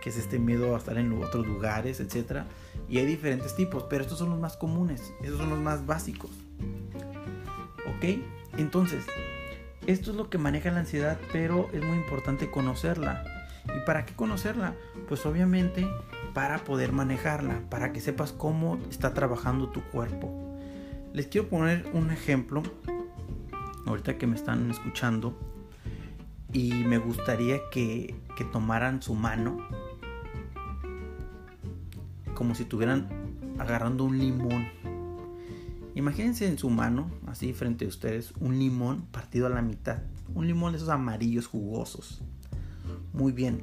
que 0.00 0.10
es 0.10 0.16
este 0.16 0.38
miedo 0.38 0.74
a 0.74 0.78
estar 0.78 0.96
en 0.98 1.12
otros 1.22 1.46
lugares, 1.46 2.00
etc. 2.00 2.44
Y 2.88 2.98
hay 2.98 3.06
diferentes 3.06 3.54
tipos, 3.54 3.84
pero 3.90 4.02
estos 4.02 4.18
son 4.18 4.30
los 4.30 4.38
más 4.38 4.56
comunes, 4.56 5.12
estos 5.22 5.38
son 5.38 5.50
los 5.50 5.58
más 5.58 5.84
básicos. 5.84 6.30
¿Ok? 7.86 8.20
Entonces, 8.56 9.04
esto 9.86 10.10
es 10.10 10.16
lo 10.16 10.30
que 10.30 10.38
maneja 10.38 10.70
la 10.70 10.80
ansiedad, 10.80 11.18
pero 11.32 11.68
es 11.72 11.84
muy 11.84 11.96
importante 11.96 12.50
conocerla. 12.50 13.24
¿Y 13.76 13.84
para 13.84 14.06
qué 14.06 14.14
conocerla? 14.14 14.74
Pues 15.08 15.26
obviamente 15.26 15.86
para 16.34 16.58
poder 16.58 16.92
manejarla, 16.92 17.62
para 17.70 17.92
que 17.92 18.00
sepas 18.00 18.32
cómo 18.32 18.78
está 18.90 19.14
trabajando 19.14 19.70
tu 19.70 19.82
cuerpo. 19.82 20.30
Les 21.12 21.26
quiero 21.28 21.48
poner 21.48 21.88
un 21.94 22.10
ejemplo, 22.10 22.62
ahorita 23.86 24.18
que 24.18 24.26
me 24.26 24.36
están 24.36 24.70
escuchando, 24.70 25.34
y 26.52 26.72
me 26.84 26.98
gustaría 26.98 27.58
que, 27.70 28.14
que 28.36 28.44
tomaran 28.44 29.02
su 29.02 29.14
mano 29.14 29.58
como 32.34 32.54
si 32.54 32.62
estuvieran 32.64 33.08
agarrando 33.58 34.04
un 34.04 34.18
limón. 34.18 34.68
Imagínense 35.96 36.46
en 36.46 36.58
su 36.58 36.68
mano, 36.70 37.10
así 37.26 37.52
frente 37.54 37.86
a 37.86 37.88
ustedes, 37.88 38.32
un 38.38 38.58
limón 38.58 39.06
partido 39.06 39.46
a 39.46 39.50
la 39.50 39.62
mitad. 39.62 40.02
Un 40.34 40.46
limón 40.46 40.72
de 40.72 40.76
esos 40.76 40.90
amarillos 40.90 41.46
jugosos. 41.46 42.22
Muy 43.12 43.32
bien, 43.32 43.62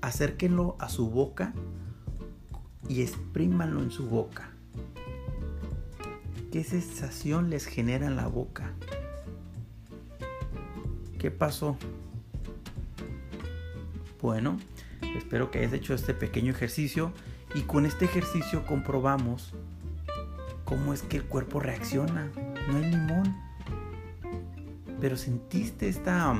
acérquenlo 0.00 0.76
a 0.80 0.88
su 0.88 1.10
boca 1.10 1.52
y 2.88 3.02
exprímanlo 3.02 3.82
en 3.82 3.90
su 3.90 4.06
boca. 4.06 4.50
¿Qué 6.50 6.64
sensación 6.64 7.50
les 7.50 7.66
genera 7.66 8.06
en 8.06 8.16
la 8.16 8.26
boca? 8.26 8.72
¿Qué 11.24 11.30
pasó? 11.30 11.78
Bueno, 14.20 14.58
espero 15.16 15.50
que 15.50 15.60
hayas 15.60 15.72
hecho 15.72 15.94
este 15.94 16.12
pequeño 16.12 16.50
ejercicio 16.50 17.14
y 17.54 17.62
con 17.62 17.86
este 17.86 18.04
ejercicio 18.04 18.66
comprobamos 18.66 19.54
cómo 20.66 20.92
es 20.92 21.00
que 21.00 21.16
el 21.16 21.24
cuerpo 21.24 21.60
reacciona. 21.60 22.30
No 22.68 22.76
hay 22.76 22.90
limón. 22.90 23.34
Pero 25.00 25.16
sentiste 25.16 25.88
esta 25.88 26.36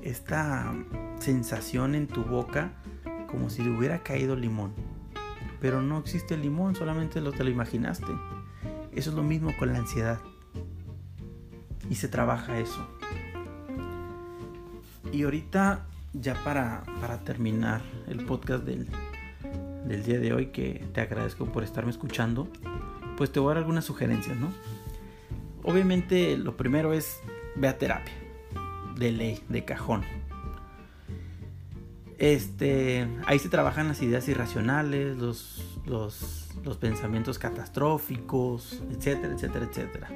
esta 0.00 0.72
sensación 1.18 1.96
en 1.96 2.06
tu 2.06 2.22
boca 2.22 2.70
como 3.28 3.50
si 3.50 3.64
le 3.64 3.76
hubiera 3.76 4.04
caído 4.04 4.36
limón. 4.36 4.74
Pero 5.60 5.82
no 5.82 5.98
existe 5.98 6.36
limón, 6.36 6.76
solamente 6.76 7.20
lo 7.20 7.32
te 7.32 7.42
lo 7.42 7.50
imaginaste. 7.50 8.12
Eso 8.92 9.10
es 9.10 9.16
lo 9.16 9.24
mismo 9.24 9.52
con 9.58 9.72
la 9.72 9.80
ansiedad. 9.80 10.20
Y 11.90 11.96
se 11.96 12.06
trabaja 12.06 12.60
eso. 12.60 12.86
Y 15.14 15.22
ahorita, 15.22 15.86
ya 16.12 16.34
para, 16.42 16.82
para 17.00 17.20
terminar 17.20 17.82
el 18.08 18.24
podcast 18.26 18.64
del, 18.64 18.88
del 19.86 20.02
día 20.02 20.18
de 20.18 20.32
hoy, 20.32 20.46
que 20.46 20.84
te 20.92 21.02
agradezco 21.02 21.46
por 21.46 21.62
estarme 21.62 21.92
escuchando, 21.92 22.48
pues 23.16 23.30
te 23.30 23.38
voy 23.38 23.52
a 23.52 23.54
dar 23.54 23.58
algunas 23.58 23.84
sugerencias, 23.84 24.36
¿no? 24.36 24.48
Obviamente 25.62 26.36
lo 26.36 26.56
primero 26.56 26.92
es 26.92 27.20
ve 27.54 27.68
a 27.68 27.78
terapia, 27.78 28.12
de 28.96 29.12
ley, 29.12 29.40
de 29.48 29.64
cajón. 29.64 30.02
Este, 32.18 33.06
ahí 33.26 33.38
se 33.38 33.48
trabajan 33.48 33.86
las 33.86 34.02
ideas 34.02 34.28
irracionales, 34.28 35.16
los, 35.16 35.78
los, 35.86 36.48
los 36.64 36.76
pensamientos 36.78 37.38
catastróficos, 37.38 38.82
etcétera, 38.90 39.34
etcétera, 39.34 39.66
etcétera. 39.70 40.08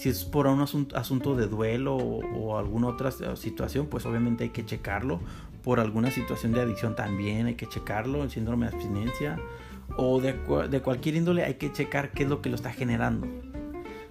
Si 0.00 0.08
es 0.08 0.24
por 0.24 0.46
un 0.46 0.62
asunto, 0.62 1.36
de 1.36 1.46
duelo 1.46 1.94
o, 1.94 2.56
alguna 2.56 2.86
otra 2.86 3.10
situación, 3.36 3.86
pues 3.86 4.06
obviamente 4.06 4.44
hay 4.44 4.50
que 4.50 4.64
checarlo. 4.64 5.20
Por 5.62 5.78
alguna 5.78 6.10
situación 6.10 6.52
de 6.52 6.62
adicción 6.62 6.96
también 6.96 7.44
hay 7.44 7.54
que 7.54 7.66
checarlo, 7.66 8.22
el 8.22 8.30
síndrome 8.30 8.66
de 8.66 8.76
abstinencia 8.76 9.38
o 9.98 10.18
de, 10.18 10.32
de 10.70 10.80
cualquier 10.80 11.16
índole 11.16 11.44
hay 11.44 11.56
que 11.56 11.70
checar 11.70 12.12
qué 12.12 12.22
es 12.22 12.30
lo 12.30 12.40
que 12.40 12.48
lo 12.48 12.54
está 12.54 12.72
generando. 12.72 13.26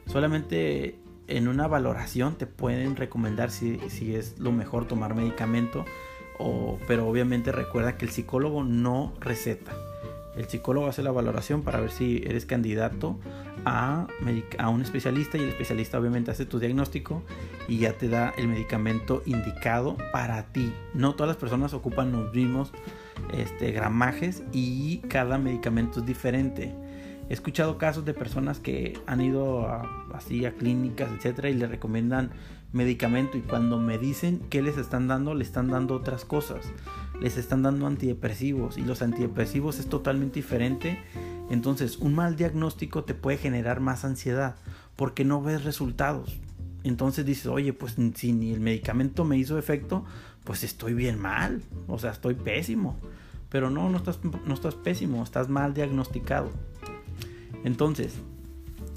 Solamente 0.06 1.00
en 1.26 1.48
una 1.48 1.68
valoración 1.68 2.36
te 2.36 2.46
pueden 2.46 2.96
recomendar 2.96 3.50
si, 3.50 3.80
si 3.90 4.14
es 4.14 4.38
lo 4.38 4.52
mejor 4.52 4.88
tomar 4.88 5.16
medicamento 5.16 5.86
pero 6.88 7.08
obviamente 7.08 7.52
recuerda 7.52 7.98
que 7.98 8.06
el 8.06 8.12
psicólogo 8.12 8.64
no 8.64 9.14
receta. 9.20 9.74
El 10.40 10.48
psicólogo 10.48 10.88
hace 10.88 11.04
la 11.04 11.12
valoración 11.12 11.64
para 11.64 11.82
ver 11.82 11.92
si 11.92 12.24
eres 12.26 12.46
candidato 12.46 13.20
a, 13.66 14.08
a, 14.58 14.70
un 14.70 14.82
especialista 14.82 15.38
y 15.38 15.42
el 15.42 15.50
especialista 15.50 16.00
obviamente 16.00 16.32
hace 16.32 16.46
tu 16.46 16.60
diagnóstico 16.60 17.24
y 17.68 17.80
ya 17.80 17.98
te 17.98 18.08
da 18.08 18.34
el 18.38 18.48
medicamento 18.48 19.22
indicado 19.26 19.98
para 20.14 20.54
ti. 20.54 20.72
No 20.94 21.16
todas 21.16 21.28
las 21.28 21.36
personas 21.36 21.74
ocupan 21.74 22.14
los 22.14 22.34
mismos 22.34 22.72
este, 23.34 23.72
gramajes 23.72 24.42
y 24.54 25.00
cada 25.10 25.38
medicamento 25.38 26.00
es 26.00 26.06
diferente. 26.06 26.74
He 27.30 27.34
escuchado 27.34 27.78
casos 27.78 28.06
de 28.06 28.14
personas 28.14 28.60
que 28.60 28.98
han 29.08 29.20
ido 29.20 29.68
a, 29.68 30.08
así 30.14 30.46
a 30.46 30.54
clínicas, 30.54 31.12
etcétera, 31.12 31.50
y 31.50 31.56
le 31.56 31.68
recomiendan 31.68 32.32
medicamento 32.72 33.38
y 33.38 33.42
cuando 33.42 33.78
me 33.78 33.98
dicen 33.98 34.40
qué 34.50 34.62
les 34.62 34.78
están 34.78 35.10
dando, 35.10 35.36
le 35.36 35.44
están 35.44 35.70
dando 35.70 35.96
otras 35.96 36.24
cosas. 36.24 36.72
Les 37.22 37.38
están 37.38 37.64
dando 37.64 37.86
antidepresivos 37.88 38.78
y 38.78 38.82
los 38.82 39.02
antidepresivos 39.02 39.80
es 39.80 39.88
totalmente 39.88 40.36
diferente. 40.36 41.02
Entonces, 41.50 41.98
un 41.98 42.16
mal 42.16 42.36
diagnóstico 42.36 43.04
te 43.04 43.14
puede 43.14 43.38
generar 43.38 43.80
más 43.80 44.06
ansiedad 44.06 44.56
porque 44.96 45.26
no 45.26 45.42
ves 45.42 45.64
resultados. 45.64 46.40
Entonces 46.84 47.26
dices, 47.26 47.48
oye, 47.48 47.74
pues 47.74 47.96
si 48.16 48.32
ni 48.32 48.54
el 48.54 48.62
medicamento 48.62 49.26
me 49.26 49.38
hizo 49.38 49.58
efecto, 49.58 50.06
pues 50.44 50.64
estoy 50.64 50.94
bien 50.94 51.20
mal. 51.20 51.62
O 51.88 52.00
sea, 52.00 52.12
estoy 52.12 52.36
pésimo. 52.36 52.98
Pero 53.50 53.70
no, 53.70 53.90
no 53.90 53.98
estás, 53.98 54.20
no 54.24 54.54
estás 54.54 54.76
pésimo, 54.76 55.24
estás 55.24 55.50
mal 55.50 55.74
diagnosticado. 55.74 56.52
Entonces, 57.64 58.14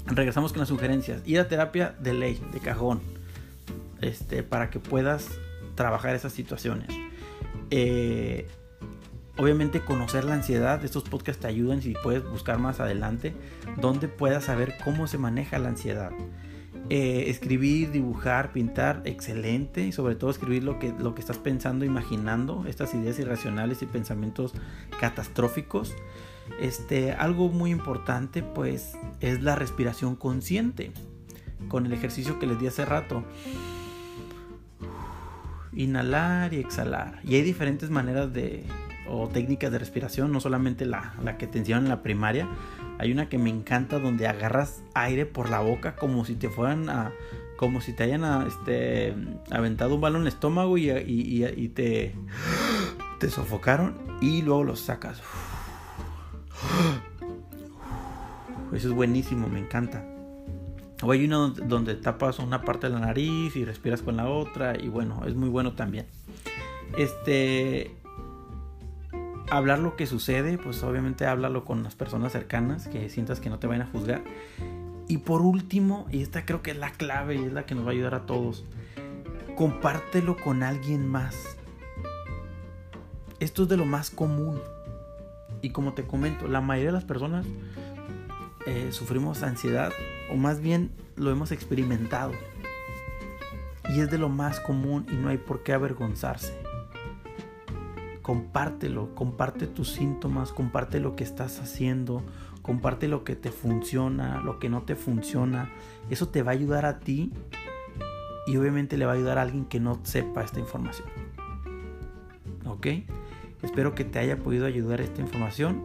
regresamos 0.05 0.53
con 0.53 0.59
las 0.59 0.69
sugerencias. 0.69 1.21
Ir 1.25 1.39
a 1.39 1.47
terapia 1.47 1.95
de 1.99 2.13
ley, 2.13 2.41
de 2.53 2.59
cajón 2.59 3.01
este, 4.01 4.43
para 4.43 4.69
que 4.69 4.79
puedas 4.79 5.29
trabajar 5.75 6.15
esas 6.15 6.33
situaciones. 6.33 6.89
Eh, 7.71 8.47
obviamente 9.37 9.81
conocer 9.81 10.23
la 10.23 10.35
ansiedad, 10.35 10.83
estos 10.83 11.03
podcasts 11.03 11.41
te 11.41 11.47
ayudan 11.47 11.81
si 11.81 11.93
puedes 12.03 12.23
buscar 12.23 12.59
más 12.59 12.79
adelante, 12.79 13.33
donde 13.77 14.07
puedas 14.07 14.45
saber 14.45 14.75
cómo 14.83 15.07
se 15.07 15.17
maneja 15.17 15.59
la 15.59 15.69
ansiedad. 15.69 16.11
Eh, 16.89 17.29
escribir, 17.29 17.91
dibujar, 17.91 18.51
pintar, 18.51 19.01
excelente. 19.05 19.85
Y 19.85 19.91
sobre 19.91 20.15
todo 20.15 20.29
escribir 20.29 20.63
lo 20.63 20.79
que, 20.79 20.93
lo 20.97 21.15
que 21.15 21.21
estás 21.21 21.37
pensando, 21.37 21.85
imaginando, 21.85 22.65
estas 22.67 22.93
ideas 22.93 23.17
irracionales 23.19 23.81
y 23.81 23.85
pensamientos 23.85 24.53
catastróficos. 24.99 25.95
Este, 26.59 27.13
algo 27.13 27.47
muy 27.47 27.71
importante 27.71 28.43
pues 28.43 28.97
es 29.21 29.41
la 29.41 29.55
respiración 29.55 30.15
consciente. 30.15 30.91
Con 31.69 31.85
el 31.85 31.93
ejercicio 31.93 32.39
que 32.39 32.45
les 32.45 32.59
di 32.59 32.67
hace 32.67 32.83
rato 32.83 33.23
inhalar 35.75 36.53
y 36.53 36.57
exhalar. 36.57 37.19
Y 37.23 37.35
hay 37.35 37.41
diferentes 37.41 37.89
maneras 37.89 38.33
de 38.33 38.63
o 39.07 39.27
técnicas 39.27 39.71
de 39.71 39.79
respiración, 39.79 40.31
no 40.31 40.39
solamente 40.39 40.85
la, 40.85 41.13
que 41.37 41.47
te 41.47 41.59
enseñaron 41.59 41.85
en 41.85 41.89
la 41.89 42.01
primaria. 42.01 42.47
Hay 42.99 43.11
una 43.11 43.27
que 43.29 43.37
me 43.37 43.49
encanta 43.49 43.99
donde 43.99 44.27
agarras 44.27 44.81
aire 44.93 45.25
por 45.25 45.49
la 45.49 45.59
boca 45.59 45.95
como 45.95 46.25
si 46.25 46.35
te 46.35 46.49
fueran 46.49 46.89
a 46.89 47.11
como 47.57 47.81
si 47.81 47.93
te 47.93 48.03
hayan 48.03 48.47
este, 48.47 49.15
aventado 49.51 49.95
un 49.95 50.01
balón 50.01 50.21
en 50.21 50.27
el 50.27 50.33
estómago 50.33 50.77
y, 50.77 50.89
y, 50.89 51.69
te, 51.69 52.13
te 53.19 53.29
sofocaron 53.29 53.95
y 54.21 54.41
luego 54.41 54.65
los 54.65 54.81
sacas. 54.81 55.21
Eso 58.73 58.89
es 58.89 58.93
buenísimo, 58.93 59.47
me 59.47 59.59
encanta. 59.59 60.03
O 61.03 61.11
hay 61.11 61.25
uno 61.25 61.49
donde 61.49 61.95
tapas 61.95 62.39
una 62.39 62.61
parte 62.61 62.87
de 62.87 62.93
la 62.93 62.99
nariz 62.99 63.55
y 63.57 63.65
respiras 63.65 64.01
con 64.01 64.15
la 64.15 64.29
otra. 64.29 64.81
Y 64.81 64.87
bueno, 64.87 65.23
es 65.27 65.35
muy 65.35 65.49
bueno 65.49 65.73
también. 65.73 66.07
Este. 66.97 67.95
Hablar 69.49 69.79
lo 69.79 69.95
que 69.97 70.07
sucede, 70.07 70.57
pues 70.57 70.81
obviamente 70.83 71.27
háblalo 71.27 71.65
con 71.65 71.83
las 71.83 71.95
personas 71.95 72.31
cercanas 72.31 72.87
que 72.87 73.09
sientas 73.09 73.39
que 73.39 73.49
no 73.49 73.59
te 73.59 73.67
vayan 73.67 73.83
a 73.83 73.91
juzgar. 73.91 74.23
Y 75.07 75.17
por 75.17 75.41
último, 75.41 76.07
y 76.09 76.21
esta 76.21 76.45
creo 76.45 76.61
que 76.63 76.71
es 76.71 76.77
la 76.77 76.91
clave 76.91 77.35
y 77.35 77.43
es 77.43 77.53
la 77.53 77.65
que 77.65 77.75
nos 77.75 77.85
va 77.85 77.89
a 77.89 77.91
ayudar 77.91 78.15
a 78.15 78.25
todos, 78.25 78.63
compártelo 79.55 80.37
con 80.37 80.63
alguien 80.63 81.07
más. 81.07 81.57
Esto 83.39 83.63
es 83.63 83.69
de 83.69 83.77
lo 83.77 83.85
más 83.85 84.09
común. 84.09 84.61
Y 85.61 85.69
como 85.71 85.93
te 85.93 86.03
comento, 86.03 86.47
la 86.47 86.61
mayoría 86.61 86.89
de 86.89 86.93
las 86.93 87.05
personas 87.05 87.45
eh, 88.65 88.89
sufrimos 88.91 89.43
ansiedad 89.43 89.91
o 90.33 90.35
más 90.35 90.59
bien 90.59 90.91
lo 91.15 91.29
hemos 91.29 91.51
experimentado. 91.51 92.31
Y 93.89 93.99
es 93.99 94.09
de 94.09 94.17
lo 94.17 94.29
más 94.29 94.59
común 94.59 95.05
y 95.11 95.15
no 95.15 95.29
hay 95.29 95.37
por 95.37 95.61
qué 95.61 95.73
avergonzarse. 95.73 96.57
Compártelo, 98.23 99.13
comparte 99.13 99.67
tus 99.67 99.91
síntomas, 99.91 100.51
comparte 100.51 100.99
lo 100.99 101.15
que 101.15 101.23
estás 101.23 101.59
haciendo, 101.59 102.23
comparte 102.63 103.07
lo 103.07 103.23
que 103.23 103.35
te 103.35 103.51
funciona, 103.51 104.41
lo 104.41 104.57
que 104.57 104.69
no 104.69 104.81
te 104.81 104.95
funciona. 104.95 105.69
Eso 106.09 106.29
te 106.29 106.41
va 106.41 106.51
a 106.51 106.55
ayudar 106.55 106.85
a 106.85 106.99
ti 106.99 107.31
y 108.47 108.57
obviamente 108.57 108.97
le 108.97 109.05
va 109.05 109.11
a 109.11 109.15
ayudar 109.15 109.37
a 109.37 109.43
alguien 109.43 109.65
que 109.65 109.79
no 109.79 109.99
sepa 110.03 110.43
esta 110.43 110.59
información. 110.59 111.07
¿Ok? 112.65 112.87
Espero 113.61 113.93
que 113.93 114.03
te 114.03 114.17
haya 114.17 114.39
podido 114.39 114.65
ayudar 114.65 114.99
esta 114.99 115.21
información. 115.21 115.83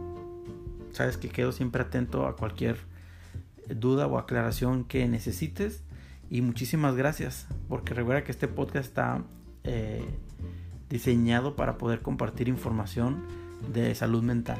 Sabes 0.91 1.17
que 1.17 1.29
quedo 1.29 1.51
siempre 1.51 1.83
atento 1.83 2.25
a 2.25 2.35
cualquier 2.35 2.88
duda 3.75 4.07
o 4.07 4.17
aclaración 4.17 4.83
que 4.83 5.07
necesites. 5.07 5.83
Y 6.29 6.41
muchísimas 6.41 6.95
gracias, 6.95 7.47
porque 7.67 7.93
recuerda 7.93 8.23
que 8.23 8.31
este 8.31 8.47
podcast 8.47 8.87
está 8.87 9.23
eh, 9.63 10.05
diseñado 10.89 11.55
para 11.55 11.77
poder 11.77 12.01
compartir 12.01 12.47
información 12.47 13.23
de 13.73 13.93
salud 13.95 14.23
mental. 14.23 14.59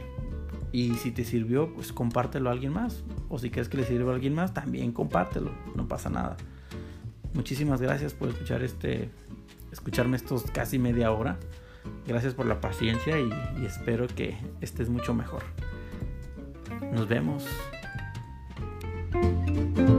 Y 0.72 0.96
si 0.96 1.12
te 1.12 1.24
sirvió, 1.24 1.74
pues 1.74 1.92
compártelo 1.92 2.50
a 2.50 2.54
alguien 2.54 2.74
más. 2.74 3.04
O 3.28 3.40
si 3.40 3.50
quieres 3.50 3.70
que 3.70 3.78
le 3.78 3.84
sirva 3.84 4.12
a 4.12 4.16
alguien 4.16 4.34
más, 4.34 4.54
también 4.54 4.92
compártelo. 4.92 5.52
No 5.76 5.88
pasa 5.88 6.10
nada. 6.10 6.38
Muchísimas 7.34 7.82
gracias 7.82 8.14
por 8.14 8.30
escuchar 8.30 8.64
este, 8.64 9.10
escucharme 9.72 10.18
estos 10.18 10.44
casi 10.52 10.80
media 10.80 11.12
hora. 11.12 11.38
Gracias 12.08 12.34
por 12.34 12.46
la 12.46 12.62
paciencia 12.62 13.20
y 13.20 13.32
espero 13.66 14.08
que 14.08 14.38
estés 14.62 14.90
mucho 14.90 15.14
mejor. 15.14 15.44
Nos 16.92 17.08
vemos. 17.08 17.46
Thank 19.12 19.78
you. 19.80 19.99